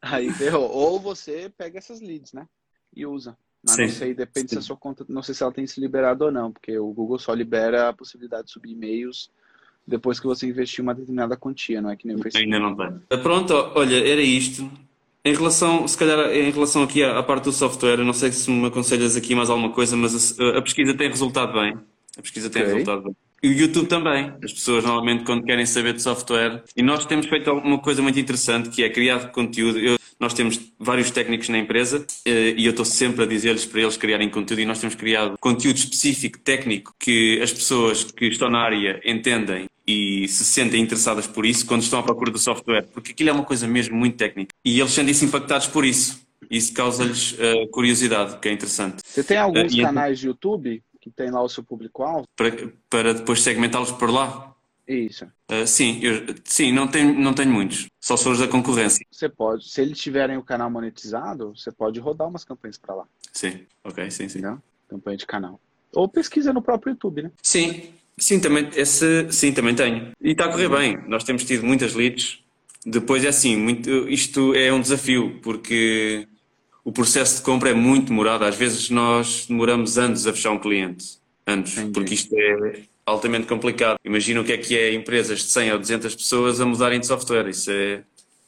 Aí 0.00 0.30
ferrou. 0.32 0.70
Ou 0.70 1.00
você 1.00 1.50
pega 1.56 1.78
essas 1.78 2.00
leads, 2.00 2.32
né? 2.32 2.46
E 2.94 3.06
usa. 3.06 3.36
Mas 3.62 3.76
Sim. 3.76 3.82
não 3.82 3.88
sei, 3.90 4.14
depende 4.14 4.48
Sim. 4.48 4.56
se 4.56 4.58
a 4.58 4.62
sua 4.62 4.76
conta, 4.76 5.04
não 5.08 5.22
sei 5.22 5.34
se 5.34 5.42
ela 5.42 5.52
tem 5.52 5.66
se 5.66 5.80
liberado 5.80 6.24
ou 6.24 6.32
não, 6.32 6.50
porque 6.50 6.78
o 6.78 6.92
Google 6.92 7.18
só 7.18 7.34
libera 7.34 7.88
a 7.88 7.92
possibilidade 7.92 8.46
de 8.46 8.52
subir 8.52 8.72
e-mails 8.72 9.30
depois 9.86 10.20
que 10.20 10.26
você 10.26 10.46
investir 10.46 10.82
uma 10.82 10.94
determinada 10.94 11.36
quantia, 11.36 11.82
não 11.82 11.90
é 11.90 11.96
que 11.96 12.06
nem 12.06 12.16
o 12.16 12.22
Facebook. 12.22 12.44
Ainda 12.44 12.58
não 12.58 12.76
tem. 12.76 13.18
Pronto, 13.22 13.52
olha, 13.74 13.96
era 13.96 14.20
isto. 14.20 14.70
Em 15.22 15.34
relação, 15.34 15.86
se 15.86 15.98
calhar, 15.98 16.30
em 16.30 16.50
relação 16.50 16.82
aqui 16.82 17.02
à, 17.02 17.18
à 17.18 17.22
parte 17.22 17.44
do 17.44 17.52
software, 17.52 17.98
não 17.98 18.12
sei 18.12 18.32
se 18.32 18.50
me 18.50 18.66
aconselhas 18.66 19.16
aqui 19.16 19.34
mais 19.34 19.50
alguma 19.50 19.70
coisa, 19.70 19.96
mas 19.96 20.38
a, 20.38 20.58
a 20.58 20.62
pesquisa 20.62 20.94
tem 20.96 21.08
resultado 21.08 21.52
bem. 21.52 21.78
A 22.16 22.22
pesquisa 22.22 22.48
tem 22.48 22.62
okay. 22.62 22.74
resultado 22.74 23.02
bem. 23.02 23.16
E 23.42 23.48
o 23.48 23.52
YouTube 23.52 23.86
também. 23.86 24.32
As 24.44 24.52
pessoas 24.52 24.84
normalmente 24.84 25.24
quando 25.24 25.44
querem 25.44 25.64
saber 25.64 25.94
de 25.94 26.02
software. 26.02 26.62
E 26.76 26.82
nós 26.82 27.06
temos 27.06 27.26
feito 27.26 27.50
uma 27.52 27.78
coisa 27.78 28.02
muito 28.02 28.18
interessante 28.18 28.68
que 28.68 28.82
é 28.82 28.90
criar 28.90 29.30
conteúdo. 29.30 29.78
Eu, 29.78 29.98
nós 30.18 30.34
temos 30.34 30.60
vários 30.78 31.10
técnicos 31.10 31.48
na 31.48 31.58
empresa 31.58 32.04
eh, 32.26 32.54
e 32.56 32.66
eu 32.66 32.70
estou 32.70 32.84
sempre 32.84 33.24
a 33.24 33.26
dizer-lhes 33.26 33.64
para 33.64 33.80
eles 33.80 33.96
criarem 33.96 34.28
conteúdo 34.28 34.60
e 34.60 34.66
nós 34.66 34.78
temos 34.78 34.94
criado 34.94 35.38
conteúdo 35.40 35.76
específico, 35.76 36.38
técnico, 36.38 36.94
que 36.98 37.40
as 37.42 37.50
pessoas 37.50 38.04
que 38.04 38.26
estão 38.26 38.50
na 38.50 38.58
área 38.58 39.00
entendem 39.02 39.64
e 39.86 40.28
se 40.28 40.44
sentem 40.44 40.82
interessadas 40.82 41.26
por 41.26 41.46
isso 41.46 41.64
quando 41.64 41.82
estão 41.82 41.98
à 41.98 42.02
procura 42.02 42.30
do 42.30 42.38
software, 42.38 42.86
porque 42.92 43.12
aquilo 43.12 43.30
é 43.30 43.32
uma 43.32 43.44
coisa 43.44 43.66
mesmo 43.66 43.96
muito 43.96 44.18
técnica. 44.18 44.54
E 44.62 44.78
eles 44.78 44.92
sentem-se 44.92 45.24
impactados 45.24 45.66
por 45.66 45.86
isso. 45.86 46.20
Isso 46.50 46.72
causa-lhes 46.74 47.32
uh, 47.32 47.68
curiosidade, 47.70 48.38
que 48.38 48.48
é 48.48 48.52
interessante. 48.52 49.02
Você 49.04 49.24
tem 49.24 49.38
alguns 49.38 49.72
uh, 49.72 49.82
canais 49.82 50.18
de 50.18 50.26
YouTube 50.26 50.82
que 51.00 51.10
tem 51.10 51.30
lá 51.30 51.42
o 51.42 51.48
seu 51.48 51.64
público-alvo? 51.64 52.26
Para, 52.36 52.50
para 52.88 53.14
depois 53.14 53.42
segmentá-los 53.42 53.92
por 53.92 54.10
lá? 54.10 54.54
Isso. 54.86 55.24
Uh, 55.50 55.66
sim, 55.66 56.00
eu, 56.02 56.34
sim 56.44 56.72
não, 56.72 56.88
tenho, 56.88 57.14
não 57.18 57.32
tenho 57.32 57.50
muitos. 57.50 57.86
Só 58.00 58.16
sou 58.16 58.32
os 58.32 58.40
da 58.40 58.48
concorrência. 58.48 59.06
Você 59.10 59.28
pode, 59.28 59.68
se 59.68 59.80
eles 59.80 59.98
tiverem 59.98 60.36
o 60.36 60.42
canal 60.42 60.68
monetizado, 60.70 61.54
você 61.56 61.70
pode 61.70 62.00
rodar 62.00 62.28
umas 62.28 62.44
campanhas 62.44 62.76
para 62.76 62.94
lá. 62.94 63.04
Sim, 63.32 63.66
ok, 63.84 64.10
sim, 64.10 64.28
sim. 64.28 64.40
Não? 64.40 64.60
Campanha 64.88 65.16
de 65.16 65.26
canal. 65.26 65.60
Ou 65.92 66.08
pesquisa 66.08 66.52
no 66.52 66.60
próprio 66.60 66.92
YouTube, 66.92 67.22
né? 67.22 67.30
Sim, 67.42 67.92
Sim, 68.20 68.38
também, 68.38 68.68
esse, 68.76 69.32
sim, 69.32 69.50
também 69.50 69.74
tenho. 69.74 70.12
E 70.20 70.32
está 70.32 70.44
a 70.44 70.48
correr 70.50 70.68
bem. 70.68 70.98
Nós 71.08 71.24
temos 71.24 71.42
tido 71.42 71.64
muitas 71.64 71.94
leads. 71.94 72.38
Depois 72.84 73.24
é 73.24 73.28
assim, 73.28 73.56
muito, 73.56 73.90
isto 74.08 74.54
é 74.54 74.72
um 74.72 74.80
desafio, 74.80 75.40
porque 75.42 76.28
o 76.90 76.92
processo 76.92 77.36
de 77.36 77.42
compra 77.42 77.70
é 77.70 77.74
muito 77.74 78.08
demorado. 78.08 78.44
Às 78.44 78.56
vezes 78.56 78.90
nós 78.90 79.46
demoramos 79.48 79.96
anos 79.96 80.26
a 80.26 80.32
fechar 80.32 80.50
um 80.50 80.58
cliente. 80.58 81.20
Anos. 81.46 81.72
Entendi. 81.78 81.92
Porque 81.92 82.14
isto 82.14 82.34
é 82.36 82.82
altamente 83.06 83.46
complicado. 83.46 83.96
Imagina 84.04 84.40
o 84.40 84.44
que 84.44 84.52
é 84.52 84.58
que 84.58 84.76
é 84.76 84.92
empresas 84.92 85.38
de 85.38 85.44
100 85.44 85.72
ou 85.72 85.78
200 85.78 86.14
pessoas 86.16 86.60
a 86.60 86.66
mudarem 86.66 86.98
de 86.98 87.06
software. 87.06 87.48
Isso 87.48 87.70
é 87.70 88.02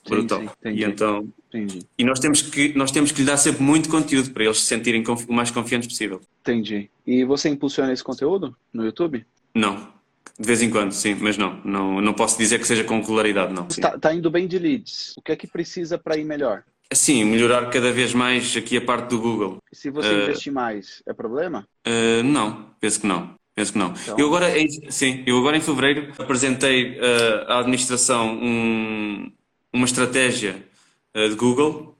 brutal. 0.08 0.40
Sim, 0.40 0.48
sim, 0.60 0.68
e 0.70 0.82
então 0.82 1.28
entendi. 1.48 1.86
e 1.96 2.04
nós 2.04 2.18
temos 2.18 2.42
que 2.42 2.76
nós 2.76 2.90
temos 2.90 3.12
que 3.12 3.20
lhe 3.20 3.26
dar 3.26 3.36
sempre 3.36 3.62
muito 3.62 3.88
conteúdo 3.88 4.32
para 4.32 4.42
eles 4.42 4.58
se 4.58 4.66
sentirem 4.66 5.04
o 5.06 5.32
mais 5.32 5.52
confiantes 5.52 5.86
possível. 5.86 6.20
Entendi. 6.40 6.90
E 7.06 7.24
você 7.24 7.48
impulsiona 7.48 7.92
esse 7.92 8.02
conteúdo 8.02 8.56
no 8.72 8.84
YouTube? 8.84 9.24
Não. 9.54 9.92
De 10.36 10.46
vez 10.46 10.60
em 10.62 10.70
quando, 10.70 10.90
sim, 10.90 11.14
mas 11.14 11.38
não. 11.38 11.60
Não, 11.64 12.00
não 12.00 12.12
posso 12.12 12.36
dizer 12.36 12.58
que 12.58 12.66
seja 12.66 12.82
com 12.82 12.98
regularidade, 12.98 13.52
não. 13.52 13.68
Está 13.68 13.96
tá 13.96 14.12
indo 14.12 14.28
bem 14.28 14.48
de 14.48 14.58
leads. 14.58 15.14
O 15.16 15.22
que 15.22 15.30
é 15.30 15.36
que 15.36 15.46
precisa 15.46 15.96
para 15.96 16.16
ir 16.16 16.24
melhor? 16.24 16.64
Sim, 16.94 17.24
melhorar 17.24 17.70
cada 17.70 17.92
vez 17.92 18.14
mais 18.14 18.56
aqui 18.56 18.76
a 18.76 18.80
parte 18.80 19.10
do 19.10 19.20
Google. 19.20 19.58
E 19.72 19.76
se 19.76 19.90
você 19.90 20.08
uh, 20.08 20.22
investir 20.24 20.52
mais, 20.52 21.02
é 21.06 21.12
problema? 21.12 21.66
Uh, 21.86 22.22
não, 22.22 22.66
penso 22.80 23.00
que 23.00 23.06
não. 23.06 23.34
Penso 23.54 23.72
que 23.72 23.78
não. 23.78 23.92
Então... 24.02 24.18
Eu 24.18 24.26
agora, 24.26 24.50
sim, 24.90 25.22
eu 25.26 25.38
agora 25.38 25.56
em 25.56 25.60
fevereiro 25.60 26.12
apresentei 26.18 26.98
uh, 26.98 27.48
à 27.48 27.58
administração 27.58 28.34
um, 28.34 29.30
uma 29.72 29.84
estratégia 29.84 30.62
de 31.14 31.34
Google 31.34 31.94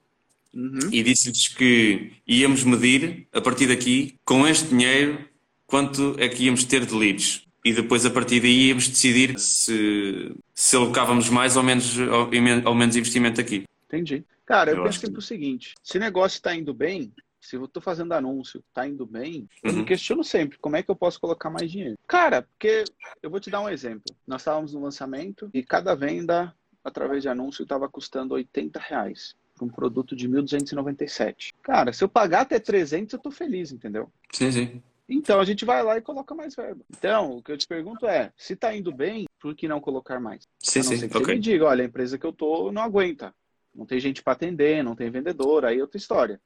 uhum. 0.55 0.89
e 0.91 1.03
disse-lhes 1.03 1.47
que 1.47 2.13
íamos 2.27 2.65
medir 2.65 3.27
a 3.31 3.43
partir 3.43 3.67
daqui, 3.67 4.15
com 4.25 4.47
este 4.47 4.69
dinheiro, 4.69 5.19
quanto 5.67 6.17
é 6.19 6.31
que 6.31 6.45
íamos 6.45 6.65
ter 6.65 6.87
de 6.87 6.95
leads. 6.95 7.43
E 7.65 7.73
depois, 7.73 8.05
a 8.05 8.11
partir 8.11 8.41
daí, 8.41 8.69
íamos 8.69 8.89
decidir 8.89 9.39
se, 9.39 10.33
se 10.55 10.77
alocávamos 10.77 11.29
mais 11.29 11.57
ou 11.57 11.63
menos, 11.63 11.97
ou, 11.99 12.31
ou 12.65 12.75
menos 12.75 12.97
investimento 12.97 13.41
aqui. 13.41 13.65
Entendi. 13.93 14.25
Cara, 14.47 14.71
eu, 14.71 14.79
eu 14.79 14.85
penso 14.85 15.01
que 15.01 15.07
é 15.07 15.19
o 15.19 15.21
seguinte: 15.21 15.75
se 15.83 15.99
o 15.99 16.01
negócio 16.01 16.37
está 16.37 16.55
indo 16.55 16.73
bem, 16.73 17.13
se 17.41 17.57
eu 17.57 17.65
estou 17.65 17.83
fazendo 17.83 18.13
anúncio, 18.13 18.65
está 18.69 18.87
indo 18.87 19.05
bem, 19.05 19.49
eu 19.63 19.73
uhum. 19.73 19.79
me 19.81 19.85
questiono 19.85 20.25
sempre 20.25 20.59
como 20.59 20.77
é 20.77 20.83
que 20.83 20.91
eu 20.91 20.97
posso 20.97 21.21
colocar 21.21 21.51
mais 21.51 21.71
dinheiro. 21.71 21.99
Cara, 22.07 22.43
porque 22.43 22.85
eu 23.23 23.31
vou 23.31 23.41
te 23.41 23.51
dar 23.51 23.61
um 23.61 23.69
exemplo. 23.69 24.05
Nós 24.27 24.41
estávamos 24.41 24.73
no 24.73 24.81
lançamento 24.81 25.51
e 25.53 25.63
cada 25.63 25.95
venda 25.95 26.55
através 26.83 27.23
de 27.23 27.29
anúncio 27.29 27.65
estava 27.65 27.89
custando 27.89 28.35
80 28.35 28.81
reais 28.81 29.37
um 29.61 29.69
produto 29.69 30.17
de 30.17 30.29
1.297. 30.29 31.51
Cara, 31.63 31.93
se 31.93 32.03
eu 32.03 32.09
pagar 32.09 32.41
até 32.41 32.59
300, 32.59 33.13
eu 33.13 33.19
tô 33.19 33.31
feliz, 33.31 33.71
entendeu? 33.71 34.11
Sim, 34.33 34.51
sim. 34.51 34.83
Então 35.09 35.39
a 35.41 35.45
gente 35.45 35.65
vai 35.65 35.83
lá 35.83 35.99
e 35.99 36.03
coloca 36.03 36.35
mais 36.35 36.55
verba. 36.55 36.85
Então, 36.91 37.37
o 37.37 37.43
que 37.43 37.53
eu 37.53 37.59
te 37.59 37.67
pergunto 37.67 38.07
é, 38.07 38.33
se 38.37 38.55
está 38.55 38.75
indo 38.75 38.93
bem, 38.93 39.27
por 39.41 39.55
que 39.55 39.69
não 39.69 39.81
colocar 39.81 40.19
mais? 40.19 40.49
Sim, 40.59 40.81
a 40.81 40.83
não 40.83 40.91
sim. 40.91 40.97
Ser 40.97 41.09
que 41.09 41.17
okay. 41.17 41.27
você 41.27 41.35
me 41.35 41.41
diga, 41.41 41.67
olha, 41.67 41.83
a 41.83 41.87
empresa 41.87 42.19
que 42.19 42.27
eu 42.27 42.33
tô 42.33 42.73
não 42.73 42.83
aguenta. 42.83 43.35
Não 43.75 43.87
tem 43.87 43.99
gente 43.99 44.23
para 44.23 44.35
atender, 44.35 44.83
não 44.83 44.95
tem 44.95 45.11
vendedor, 45.11 45.65
aí 45.65 45.79
é 45.79 45.83
outra 45.83 45.99
história. 45.99 46.41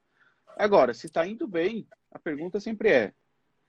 Agora, 0.56 0.94
se 0.94 1.06
está 1.06 1.26
indo 1.26 1.46
bem, 1.46 1.86
a 2.10 2.18
pergunta 2.18 2.60
sempre 2.60 2.88
é, 2.88 3.12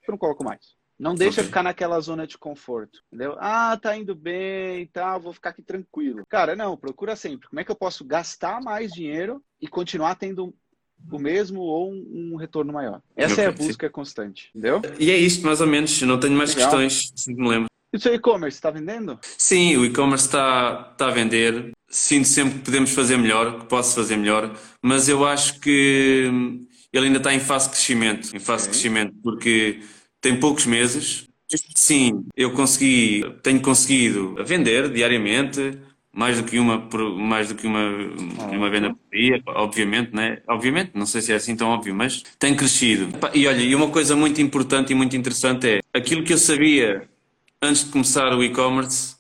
que 0.04 0.12
não 0.12 0.18
coloco 0.18 0.44
mais? 0.44 0.76
Não 0.98 1.14
deixa 1.14 1.42
okay. 1.42 1.46
ficar 1.46 1.62
naquela 1.62 2.00
zona 2.00 2.26
de 2.26 2.38
conforto, 2.38 3.04
entendeu? 3.08 3.36
Ah, 3.40 3.78
tá 3.80 3.96
indo 3.96 4.16
bem 4.16 4.82
e 4.82 4.88
tá, 4.88 5.02
tal, 5.02 5.22
vou 5.22 5.34
ficar 5.34 5.52
aqui 5.52 5.62
tranquilo. 5.62 6.26
Cara, 6.28 6.56
não, 6.56 6.76
procura 6.76 7.16
sempre. 7.16 7.48
Como 7.48 7.60
é 7.60 7.64
que 7.64 7.70
eu 7.70 7.76
posso 7.76 8.04
gastar 8.04 8.62
mais 8.62 8.92
dinheiro 8.92 9.44
e 9.62 9.68
continuar 9.68 10.16
tendo 10.16 10.56
o 11.12 11.20
mesmo 11.20 11.62
ou 11.62 11.92
um, 11.92 12.32
um 12.34 12.36
retorno 12.36 12.74
maior. 12.74 13.02
Essa 13.16 13.44
é 13.44 13.46
a 13.48 13.52
busca 13.52 13.88
sim. 13.88 13.92
constante, 13.92 14.50
entendeu? 14.50 14.82
E 15.00 15.12
é 15.12 15.18
isto, 15.18 15.46
mais 15.46 15.62
ou 15.62 15.68
menos. 15.68 16.02
Não 16.02 16.20
tenho 16.20 16.34
mais 16.34 16.56
Legal. 16.56 16.70
questões, 16.70 17.14
se 17.16 17.34
me 17.34 17.48
lembro. 17.48 17.68
E 17.94 17.98
o 17.98 18.00
seu 18.00 18.14
e-commerce 18.14 18.58
está 18.58 18.70
vendendo? 18.70 19.20
Sim, 19.22 19.78
o 19.78 19.86
e-commerce 19.86 20.26
está, 20.26 20.90
está 20.92 21.08
a 21.08 21.12
vender. 21.12 21.72
Sinto 21.90 22.28
sempre 22.28 22.60
que 22.60 22.66
podemos 22.66 22.92
fazer 22.92 23.18
melhor, 23.18 23.60
que 23.60 23.66
posso 23.66 23.96
fazer 23.96 24.18
melhor, 24.18 24.54
mas 24.82 25.08
eu 25.08 25.26
acho 25.26 25.60
que 25.60 26.30
ele 26.92 27.08
ainda 27.08 27.18
está 27.18 27.34
em 27.34 27.40
fase 27.40 27.66
de 27.66 27.72
crescimento, 27.76 28.36
em 28.36 28.40
fase 28.40 28.66
de 28.66 28.72
crescimento, 28.72 29.14
porque 29.24 29.80
tem 30.22 30.40
poucos 30.40 30.66
meses. 30.66 31.28
Sim, 31.76 32.26
eu 32.36 32.52
consegui, 32.52 33.24
tenho 33.42 33.62
conseguido 33.62 34.36
vender 34.46 34.92
diariamente, 34.92 35.80
mais 36.18 36.42
do 36.42 36.44
que 36.44 36.58
uma 36.58 36.78
mais 37.16 37.50
do 37.50 37.56
que 37.56 37.68
uma, 37.68 37.90
uma 38.52 38.70
venda 38.72 38.90
por 38.90 39.00
dia, 39.16 39.42
obviamente, 39.46 40.16
né? 40.16 40.42
Obviamente, 40.48 40.92
não 40.96 41.06
sei 41.06 41.22
se 41.22 41.32
é 41.32 41.36
assim 41.36 41.56
tão 41.56 41.70
óbvio, 41.70 41.94
mas 41.94 42.24
tem 42.40 42.56
crescido. 42.56 43.10
E 43.36 43.48
olha, 43.48 43.62
e 43.62 43.76
uma 43.76 43.90
coisa 43.90 44.16
muito 44.16 44.42
importante 44.42 44.92
e 44.92 44.96
muito 44.96 45.16
interessante 45.16 45.68
é 45.68 45.80
aquilo 45.94 46.24
que 46.24 46.34
eu 46.34 46.38
sabia 46.40 47.08
antes 47.62 47.86
de 47.86 47.92
começar 47.92 48.36
o 48.36 48.44
e-commerce 48.44 49.17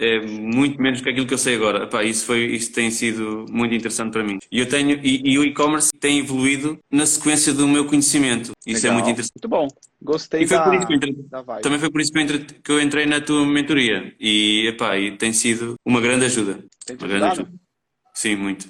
é 0.00 0.26
muito 0.26 0.80
menos 0.80 1.02
que 1.02 1.08
aquilo 1.10 1.26
que 1.26 1.34
eu 1.34 1.38
sei 1.38 1.56
agora. 1.56 1.84
Epá, 1.84 2.02
isso, 2.02 2.24
foi, 2.24 2.46
isso 2.46 2.72
tem 2.72 2.90
sido 2.90 3.44
muito 3.50 3.74
interessante 3.74 4.12
para 4.12 4.24
mim. 4.24 4.38
E, 4.50 4.58
eu 4.58 4.66
tenho, 4.66 4.98
e, 5.04 5.20
e 5.32 5.38
o 5.38 5.44
e-commerce 5.44 5.90
tem 6.00 6.18
evoluído 6.18 6.78
na 6.90 7.04
sequência 7.04 7.52
do 7.52 7.68
meu 7.68 7.84
conhecimento. 7.84 8.52
Isso 8.66 8.86
é 8.86 8.88
Legal. 8.88 8.90
é 8.90 8.94
muito 8.94 9.10
interessante. 9.10 9.34
Muito 9.34 9.48
bom. 9.48 9.68
Gostei 10.02 10.46
da, 10.46 10.64
por 10.64 10.74
isso 10.74 10.86
que 10.86 10.94
entrei, 10.94 11.14
Também 11.62 11.78
foi 11.78 11.90
por 11.90 12.00
isso 12.00 12.10
que 12.10 12.18
eu, 12.18 12.22
entrei, 12.22 12.40
que 12.40 12.72
eu 12.72 12.80
entrei 12.80 13.04
na 13.04 13.20
tua 13.20 13.46
mentoria. 13.46 14.14
E, 14.18 14.68
epá, 14.68 14.96
e 14.96 15.16
tem 15.18 15.32
sido 15.34 15.74
uma 15.84 16.00
grande 16.00 16.24
ajuda. 16.24 16.64
Tem 16.86 16.96
uma 16.96 17.06
grande 17.06 17.24
ajuda. 17.26 17.52
Sim, 18.14 18.36
muito. 18.36 18.68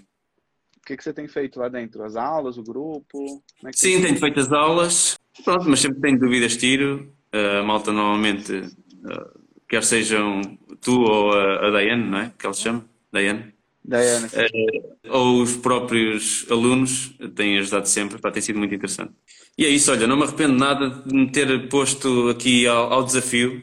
O 0.78 0.86
que, 0.86 0.96
que 0.96 1.04
você 1.04 1.12
tem 1.12 1.28
feito 1.28 1.60
lá 1.60 1.68
dentro? 1.68 2.02
As 2.02 2.16
aulas, 2.16 2.58
o 2.58 2.62
grupo? 2.64 3.40
É 3.64 3.70
Sim, 3.72 4.02
tenho 4.02 4.18
feito 4.18 4.40
as 4.40 4.50
aulas. 4.50 5.16
Pronto, 5.44 5.68
mas 5.68 5.78
sempre 5.78 6.00
tenho 6.00 6.18
dúvidas, 6.18 6.56
tiro. 6.56 7.12
Uh, 7.32 7.60
a 7.60 7.62
malta 7.62 7.92
normalmente, 7.92 8.52
uh, 8.52 9.39
quer 9.70 9.84
sejam 9.84 10.42
tu 10.80 11.00
ou 11.00 11.32
a, 11.32 11.68
a 11.68 11.70
Diane, 11.70 12.04
não 12.04 12.18
é? 12.18 12.32
Que 12.36 12.44
ela 12.44 12.52
se 12.52 12.62
chama? 12.62 12.84
Diane. 13.12 13.54
Diane. 13.84 14.26
Uh, 14.26 14.98
ou 15.08 15.42
os 15.42 15.56
próprios 15.56 16.44
alunos 16.50 17.14
têm 17.36 17.58
ajudado 17.58 17.86
sempre, 17.86 18.18
para 18.18 18.32
ter 18.32 18.42
sido 18.42 18.58
muito 18.58 18.74
interessante. 18.74 19.12
E 19.56 19.64
é 19.64 19.68
isso, 19.68 19.92
olha, 19.92 20.06
não 20.08 20.16
me 20.16 20.24
arrependo 20.24 20.54
nada 20.54 20.90
de 20.90 21.14
me 21.14 21.30
ter 21.30 21.68
posto 21.68 22.28
aqui 22.28 22.66
ao, 22.66 22.92
ao 22.92 23.04
desafio 23.04 23.62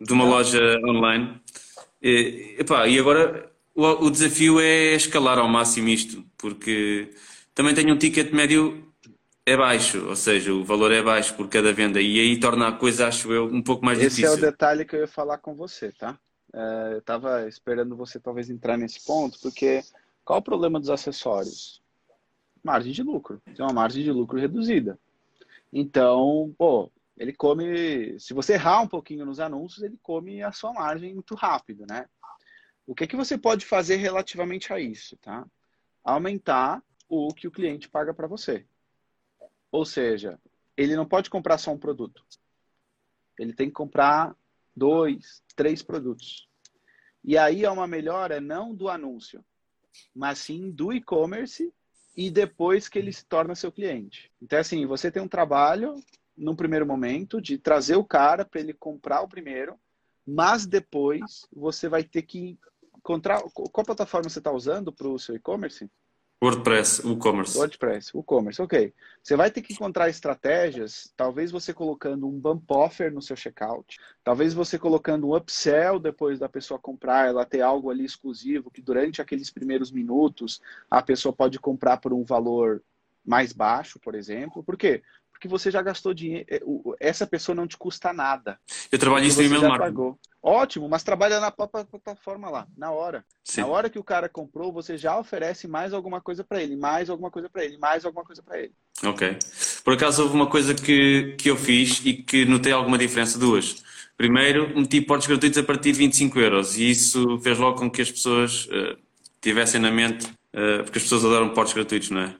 de 0.00 0.12
uma 0.12 0.24
não. 0.24 0.30
loja 0.30 0.80
online. 0.84 1.40
E, 2.00 2.56
epá, 2.58 2.86
e 2.86 2.98
agora 2.98 3.50
o, 3.74 4.06
o 4.06 4.10
desafio 4.10 4.60
é 4.60 4.94
escalar 4.94 5.38
ao 5.38 5.48
máximo 5.48 5.88
isto, 5.88 6.24
porque 6.38 7.10
também 7.52 7.74
tenho 7.74 7.92
um 7.92 7.98
ticket 7.98 8.30
médio 8.32 8.91
é 9.44 9.56
baixo, 9.56 10.06
ou 10.08 10.16
seja, 10.16 10.52
o 10.52 10.64
valor 10.64 10.92
é 10.92 11.02
baixo 11.02 11.34
por 11.34 11.48
cada 11.48 11.72
venda 11.72 12.00
e 12.00 12.20
aí 12.20 12.38
torna 12.38 12.68
a 12.68 12.72
coisa, 12.72 13.08
acho 13.08 13.32
eu, 13.32 13.46
um 13.46 13.62
pouco 13.62 13.84
mais 13.84 13.98
Esse 13.98 14.16
difícil. 14.16 14.34
Esse 14.34 14.44
é 14.44 14.48
o 14.48 14.50
detalhe 14.50 14.84
que 14.84 14.94
eu 14.94 15.00
ia 15.00 15.08
falar 15.08 15.38
com 15.38 15.54
você, 15.54 15.90
tá? 15.92 16.18
É, 16.52 16.90
eu 16.92 16.98
estava 16.98 17.48
esperando 17.48 17.96
você 17.96 18.20
talvez 18.20 18.50
entrar 18.50 18.76
nesse 18.76 19.04
ponto, 19.04 19.40
porque 19.40 19.82
qual 20.24 20.38
o 20.38 20.42
problema 20.42 20.78
dos 20.78 20.90
acessórios? 20.90 21.82
Margem 22.62 22.92
de 22.92 23.02
lucro. 23.02 23.42
Tem 23.44 23.64
uma 23.64 23.72
margem 23.72 24.04
de 24.04 24.12
lucro 24.12 24.38
reduzida. 24.38 24.96
Então, 25.72 26.54
pô, 26.56 26.92
ele 27.16 27.32
come. 27.32 28.18
Se 28.20 28.32
você 28.32 28.52
errar 28.52 28.82
um 28.82 28.86
pouquinho 28.86 29.26
nos 29.26 29.40
anúncios, 29.40 29.82
ele 29.82 29.98
come 30.02 30.42
a 30.42 30.52
sua 30.52 30.72
margem 30.72 31.14
muito 31.14 31.34
rápido, 31.34 31.84
né? 31.88 32.06
O 32.86 32.94
que, 32.94 33.06
que 33.06 33.16
você 33.16 33.36
pode 33.36 33.64
fazer 33.64 33.96
relativamente 33.96 34.72
a 34.72 34.78
isso, 34.78 35.16
tá? 35.16 35.44
Aumentar 36.04 36.82
o 37.08 37.32
que 37.34 37.48
o 37.48 37.50
cliente 37.50 37.88
paga 37.88 38.14
para 38.14 38.28
você. 38.28 38.64
Ou 39.72 39.86
seja, 39.86 40.38
ele 40.76 40.94
não 40.94 41.06
pode 41.06 41.30
comprar 41.30 41.56
só 41.56 41.72
um 41.72 41.78
produto. 41.78 42.24
Ele 43.38 43.54
tem 43.54 43.68
que 43.68 43.72
comprar 43.72 44.36
dois, 44.76 45.42
três 45.56 45.82
produtos. 45.82 46.46
E 47.24 47.38
aí 47.38 47.64
é 47.64 47.70
uma 47.70 47.86
melhora 47.86 48.40
não 48.40 48.74
do 48.74 48.88
anúncio, 48.90 49.42
mas 50.14 50.38
sim 50.38 50.70
do 50.70 50.92
e-commerce 50.92 51.72
e 52.14 52.30
depois 52.30 52.88
que 52.88 52.98
ele 52.98 53.12
se 53.12 53.24
torna 53.24 53.54
seu 53.54 53.72
cliente. 53.72 54.30
Então, 54.42 54.58
assim, 54.58 54.84
você 54.84 55.10
tem 55.10 55.22
um 55.22 55.28
trabalho, 55.28 55.94
num 56.36 56.54
primeiro 56.54 56.86
momento, 56.86 57.40
de 57.40 57.56
trazer 57.56 57.96
o 57.96 58.04
cara 58.04 58.44
para 58.44 58.60
ele 58.60 58.74
comprar 58.74 59.22
o 59.22 59.28
primeiro, 59.28 59.78
mas 60.26 60.66
depois 60.66 61.46
você 61.50 61.88
vai 61.88 62.04
ter 62.04 62.22
que 62.22 62.58
encontrar. 62.96 63.40
Qual 63.52 63.86
plataforma 63.86 64.28
você 64.28 64.38
está 64.38 64.52
usando 64.52 64.92
para 64.92 65.08
o 65.08 65.18
seu 65.18 65.34
e-commerce? 65.34 65.90
WordPress, 66.42 67.00
WooCommerce. 67.04 67.56
WordPress, 67.56 68.12
WooCommerce, 68.12 68.60
ok. 68.60 68.92
Você 69.22 69.36
vai 69.36 69.48
ter 69.48 69.62
que 69.62 69.74
encontrar 69.74 70.08
estratégias, 70.08 71.12
talvez 71.16 71.52
você 71.52 71.72
colocando 71.72 72.26
um 72.26 72.36
bump 72.36 72.64
offer 72.68 73.12
no 73.12 73.22
seu 73.22 73.36
checkout, 73.36 73.96
talvez 74.24 74.52
você 74.52 74.76
colocando 74.76 75.28
um 75.28 75.36
upsell 75.36 76.00
depois 76.00 76.40
da 76.40 76.48
pessoa 76.48 76.80
comprar, 76.80 77.28
ela 77.28 77.46
ter 77.46 77.60
algo 77.60 77.90
ali 77.90 78.04
exclusivo, 78.04 78.72
que 78.72 78.82
durante 78.82 79.22
aqueles 79.22 79.50
primeiros 79.50 79.92
minutos 79.92 80.60
a 80.90 81.00
pessoa 81.00 81.32
pode 81.32 81.60
comprar 81.60 81.98
por 81.98 82.12
um 82.12 82.24
valor 82.24 82.82
mais 83.24 83.52
baixo, 83.52 84.00
por 84.00 84.16
exemplo. 84.16 84.64
Por 84.64 84.76
quê? 84.76 85.00
Porque 85.42 85.48
você 85.48 85.72
já 85.72 85.82
gastou 85.82 86.14
dinheiro, 86.14 86.46
é, 86.48 86.60
essa 87.00 87.26
pessoa 87.26 87.52
não 87.52 87.66
te 87.66 87.76
custa 87.76 88.12
nada. 88.12 88.60
Eu 88.92 88.96
trabalho 88.96 89.26
em 89.26 89.28
e-mail 89.28 89.62
marketing. 89.62 90.14
Ótimo, 90.40 90.88
mas 90.88 91.02
trabalha 91.02 91.40
na 91.40 91.50
própria 91.50 91.84
plataforma 91.84 92.48
lá, 92.48 92.64
na 92.76 92.92
hora. 92.92 93.24
Sim. 93.42 93.62
Na 93.62 93.66
hora 93.66 93.90
que 93.90 93.98
o 93.98 94.04
cara 94.04 94.28
comprou, 94.28 94.72
você 94.72 94.96
já 94.96 95.18
oferece 95.18 95.66
mais 95.66 95.92
alguma 95.92 96.20
coisa 96.20 96.44
para 96.44 96.62
ele, 96.62 96.76
mais 96.76 97.10
alguma 97.10 97.28
coisa 97.28 97.48
para 97.48 97.64
ele, 97.64 97.76
mais 97.76 98.04
alguma 98.04 98.24
coisa 98.24 98.40
para 98.40 98.60
ele. 98.60 98.72
Ok. 99.02 99.36
Por 99.82 99.94
acaso 99.94 100.22
houve 100.22 100.36
uma 100.36 100.46
coisa 100.46 100.76
que, 100.76 101.34
que 101.36 101.50
eu 101.50 101.56
fiz 101.56 102.00
e 102.04 102.14
que 102.14 102.44
notei 102.44 102.70
alguma 102.70 102.96
diferença, 102.96 103.36
duas. 103.36 103.82
Primeiro, 104.16 104.78
meti 104.78 105.00
portos 105.00 105.26
gratuitos 105.26 105.58
a 105.58 105.64
partir 105.64 105.90
de 105.90 105.98
25 105.98 106.38
euros 106.38 106.78
e 106.78 106.88
isso 106.88 107.36
fez 107.40 107.58
logo 107.58 107.78
com 107.78 107.90
que 107.90 108.00
as 108.00 108.12
pessoas 108.12 108.66
uh, 108.66 108.96
tivessem 109.40 109.80
na 109.80 109.90
mente, 109.90 110.32
porque 110.52 110.98
as 110.98 111.04
pessoas 111.04 111.24
adoram 111.24 111.54
portos 111.54 111.72
gratuitos, 111.72 112.10
não 112.10 112.20
é? 112.20 112.36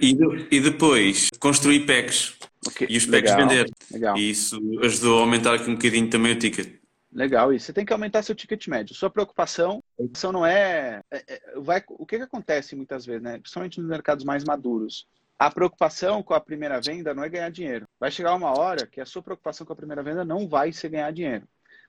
E, 0.00 0.12
e, 0.12 0.56
e 0.56 0.60
depois, 0.60 1.28
construir 1.38 1.80
packs. 1.80 2.34
Okay. 2.66 2.86
E 2.88 2.96
os 2.96 3.04
packs 3.04 3.30
Legal. 3.30 3.48
vender. 3.48 3.70
Legal. 3.90 4.16
E 4.16 4.30
isso 4.30 4.58
ajudou 4.82 5.18
a 5.18 5.20
aumentar 5.20 5.54
aqui 5.54 5.70
um 5.70 5.74
bocadinho 5.74 6.08
também 6.08 6.32
o 6.32 6.38
ticket. 6.38 6.80
Legal, 7.12 7.52
e 7.52 7.60
você 7.60 7.72
tem 7.72 7.84
que 7.84 7.92
aumentar 7.92 8.22
seu 8.22 8.34
ticket 8.34 8.66
médio. 8.66 8.94
Sua 8.94 9.08
preocupação, 9.08 9.80
preocupação 9.96 10.32
não 10.32 10.44
é, 10.44 11.00
é, 11.12 11.24
é 11.28 11.60
vai, 11.60 11.82
o 11.90 12.04
que, 12.04 12.16
que 12.16 12.24
acontece 12.24 12.74
muitas 12.74 13.06
vezes, 13.06 13.22
né? 13.22 13.38
Principalmente 13.38 13.80
nos 13.80 13.88
mercados 13.88 14.24
mais 14.24 14.42
maduros. 14.42 15.06
A 15.38 15.48
preocupação 15.48 16.24
com 16.24 16.34
a 16.34 16.40
primeira 16.40 16.80
venda 16.80 17.14
não 17.14 17.22
é 17.22 17.28
ganhar 17.28 17.50
dinheiro. 17.50 17.86
Vai 18.00 18.10
chegar 18.10 18.34
uma 18.34 18.58
hora 18.58 18.86
que 18.86 19.00
a 19.00 19.06
sua 19.06 19.22
preocupação 19.22 19.64
com 19.64 19.72
a 19.72 19.76
primeira 19.76 20.02
venda 20.02 20.24
não 20.24 20.48
vai 20.48 20.72
ser 20.72 20.88
ganhar 20.88 21.12
dinheiro. 21.12 21.46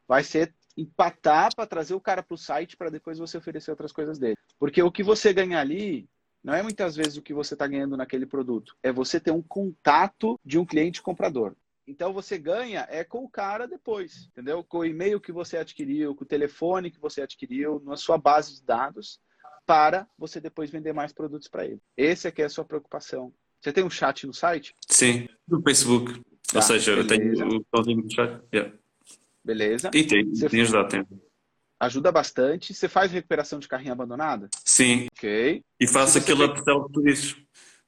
Vai 0.07 0.23
ser 0.23 0.53
empatar 0.77 1.55
para 1.55 1.65
trazer 1.65 1.93
o 1.93 2.01
cara 2.01 2.21
para 2.21 2.35
o 2.35 2.37
site 2.37 2.75
para 2.75 2.89
depois 2.89 3.17
você 3.17 3.37
oferecer 3.37 3.71
outras 3.71 3.91
coisas 3.91 4.19
dele. 4.19 4.37
Porque 4.59 4.81
o 4.81 4.91
que 4.91 5.03
você 5.03 5.33
ganha 5.33 5.59
ali 5.59 6.07
não 6.43 6.53
é 6.53 6.61
muitas 6.61 6.95
vezes 6.95 7.17
o 7.17 7.21
que 7.21 7.33
você 7.33 7.55
está 7.55 7.65
ganhando 7.65 7.97
naquele 7.97 8.25
produto. 8.25 8.75
É 8.83 8.91
você 8.91 9.19
ter 9.19 9.31
um 9.31 9.41
contato 9.41 10.39
de 10.45 10.59
um 10.59 10.65
cliente 10.65 11.01
comprador. 11.01 11.55
Então 11.87 12.13
você 12.13 12.37
ganha 12.37 12.87
é 12.89 13.03
com 13.03 13.23
o 13.23 13.29
cara 13.29 13.67
depois, 13.67 14.27
entendeu? 14.31 14.63
Com 14.63 14.79
o 14.79 14.85
e-mail 14.85 15.19
que 15.19 15.31
você 15.31 15.57
adquiriu, 15.57 16.15
com 16.15 16.23
o 16.23 16.27
telefone 16.27 16.91
que 16.91 16.99
você 16.99 17.21
adquiriu, 17.21 17.81
na 17.85 17.95
sua 17.95 18.17
base 18.17 18.55
de 18.55 18.63
dados, 18.63 19.19
para 19.65 20.07
você 20.17 20.39
depois 20.39 20.69
vender 20.69 20.93
mais 20.93 21.11
produtos 21.11 21.47
para 21.47 21.65
ele. 21.65 21.81
Esse 21.97 22.27
aqui 22.27 22.41
é 22.41 22.45
a 22.45 22.49
sua 22.49 22.65
preocupação. 22.65 23.33
Você 23.59 23.73
tem 23.73 23.83
um 23.83 23.89
chat 23.89 24.27
no 24.27 24.33
site? 24.33 24.75
Sim, 24.87 25.27
no 25.47 25.61
Facebook. 25.61 26.21
Tá, 26.47 26.57
Ou 26.57 26.61
seja, 26.61 26.95
beleza. 27.03 27.43
eu 27.43 27.83
tenho 27.83 28.05
o 28.05 28.11
chat. 28.11 28.43
Yeah. 28.53 28.71
Beleza. 29.45 29.91
E 29.93 30.03
tem, 30.03 30.25
você 30.25 30.49
tem 30.49 30.61
ajudado 30.61 30.89
tempo. 30.89 31.21
Ajuda 31.79 32.11
bastante. 32.11 32.73
Você 32.73 32.89
faz 32.89 33.11
recuperação 33.11 33.59
de 33.59 33.67
carrinho 33.67 33.91
abandonada? 33.91 34.49
Sim. 34.63 35.07
Ok. 35.15 35.61
E 35.79 35.87
faço 35.87 36.17
upsell 36.17 36.85
que 36.85 36.93
tu 36.93 37.03
dizes. 37.03 37.35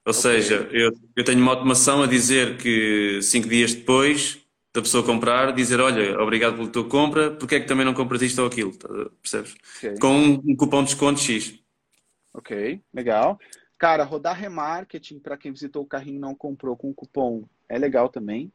Ou 0.06 0.12
okay. 0.12 0.14
seja, 0.14 0.70
eu, 0.72 0.92
eu 1.16 1.24
tenho 1.24 1.42
uma 1.42 1.52
automação 1.52 2.04
a 2.04 2.08
dizer 2.08 2.58
que 2.58 3.20
cinco 3.24 3.50
dias 3.50 3.74
depois 3.74 4.40
da 4.74 4.82
pessoa 4.82 5.04
comprar, 5.04 5.52
dizer, 5.54 5.80
olha, 5.80 6.22
obrigado 6.22 6.56
pela 6.56 6.70
tua 6.70 6.88
compra, 6.88 7.32
porque 7.32 7.56
é 7.56 7.60
que 7.60 7.66
também 7.66 7.84
não 7.84 7.96
compras 7.96 8.22
isto 8.22 8.40
ou 8.40 8.48
aquilo? 8.48 8.78
Tá, 8.78 8.88
percebes? 9.22 9.56
Okay. 9.78 9.98
Com 9.98 10.14
um, 10.14 10.34
um, 10.46 10.56
cupom 10.56 10.84
de 10.84 10.92
desconto 10.92 11.20
X. 11.20 11.60
Ok, 12.32 12.80
legal. 12.94 13.40
Cara, 13.76 14.04
rodar 14.04 14.38
remarketing 14.38 15.18
para 15.18 15.36
quem 15.36 15.52
visitou 15.52 15.82
o 15.82 15.88
carrinho 15.88 16.18
e 16.18 16.20
não 16.20 16.36
comprou 16.36 16.78
com 16.78 16.94
cupom 16.94 17.46
é 17.68 17.80
legal 17.80 18.10
também. 18.10 18.52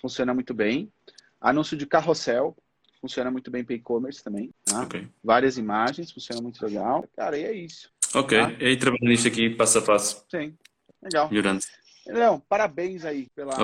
Funciona 0.00 0.34
muito 0.34 0.52
bem. 0.52 0.90
Anúncio 1.40 1.76
de 1.76 1.86
carrossel, 1.86 2.56
funciona 3.00 3.30
muito 3.30 3.50
bem 3.50 3.64
para 3.64 3.74
e-commerce 3.74 4.22
também. 4.22 4.50
Tá? 4.64 4.82
Okay. 4.82 5.08
Várias 5.24 5.56
imagens, 5.56 6.12
funciona 6.12 6.42
muito 6.42 6.64
legal. 6.64 7.04
Cara, 7.16 7.38
e 7.38 7.44
é 7.44 7.52
isso. 7.52 7.90
Ok, 8.14 8.38
tá? 8.38 8.52
e 8.60 8.66
aí 8.66 8.76
trabalhando 8.76 9.08
nisso 9.08 9.28
aqui 9.28 9.50
passo 9.50 9.78
a 9.78 9.82
passo. 9.82 10.24
Sim. 10.30 10.56
Legal. 11.02 11.28
Melhorando. 11.30 11.60
Leão, 12.06 12.40
parabéns 12.48 13.04
aí 13.04 13.28
pela, 13.34 13.54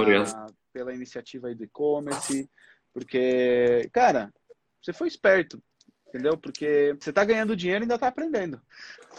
pela 0.73 0.95
iniciativa 0.95 1.49
aí 1.49 1.55
do 1.55 1.65
e-commerce, 1.65 2.49
porque, 2.93 3.89
cara, 3.93 4.33
você 4.81 4.93
foi 4.93 5.09
esperto, 5.09 5.61
entendeu? 6.09 6.37
Porque 6.37 6.97
você 6.99 7.13
tá 7.13 7.25
ganhando 7.25 7.57
dinheiro 7.57 7.83
e 7.83 7.85
ainda 7.85 7.99
tá 7.99 8.09
aprendendo. 8.09 8.61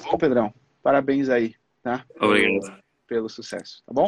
Bom, 0.04 0.18
Pedrão, 0.18 0.54
parabéns 0.82 1.30
aí, 1.30 1.56
tá? 1.84 2.06
Obrigado. 2.20 2.82
Pelo 3.08 3.30
sucesso, 3.30 3.84
tá 3.86 3.94
bom? 3.94 4.08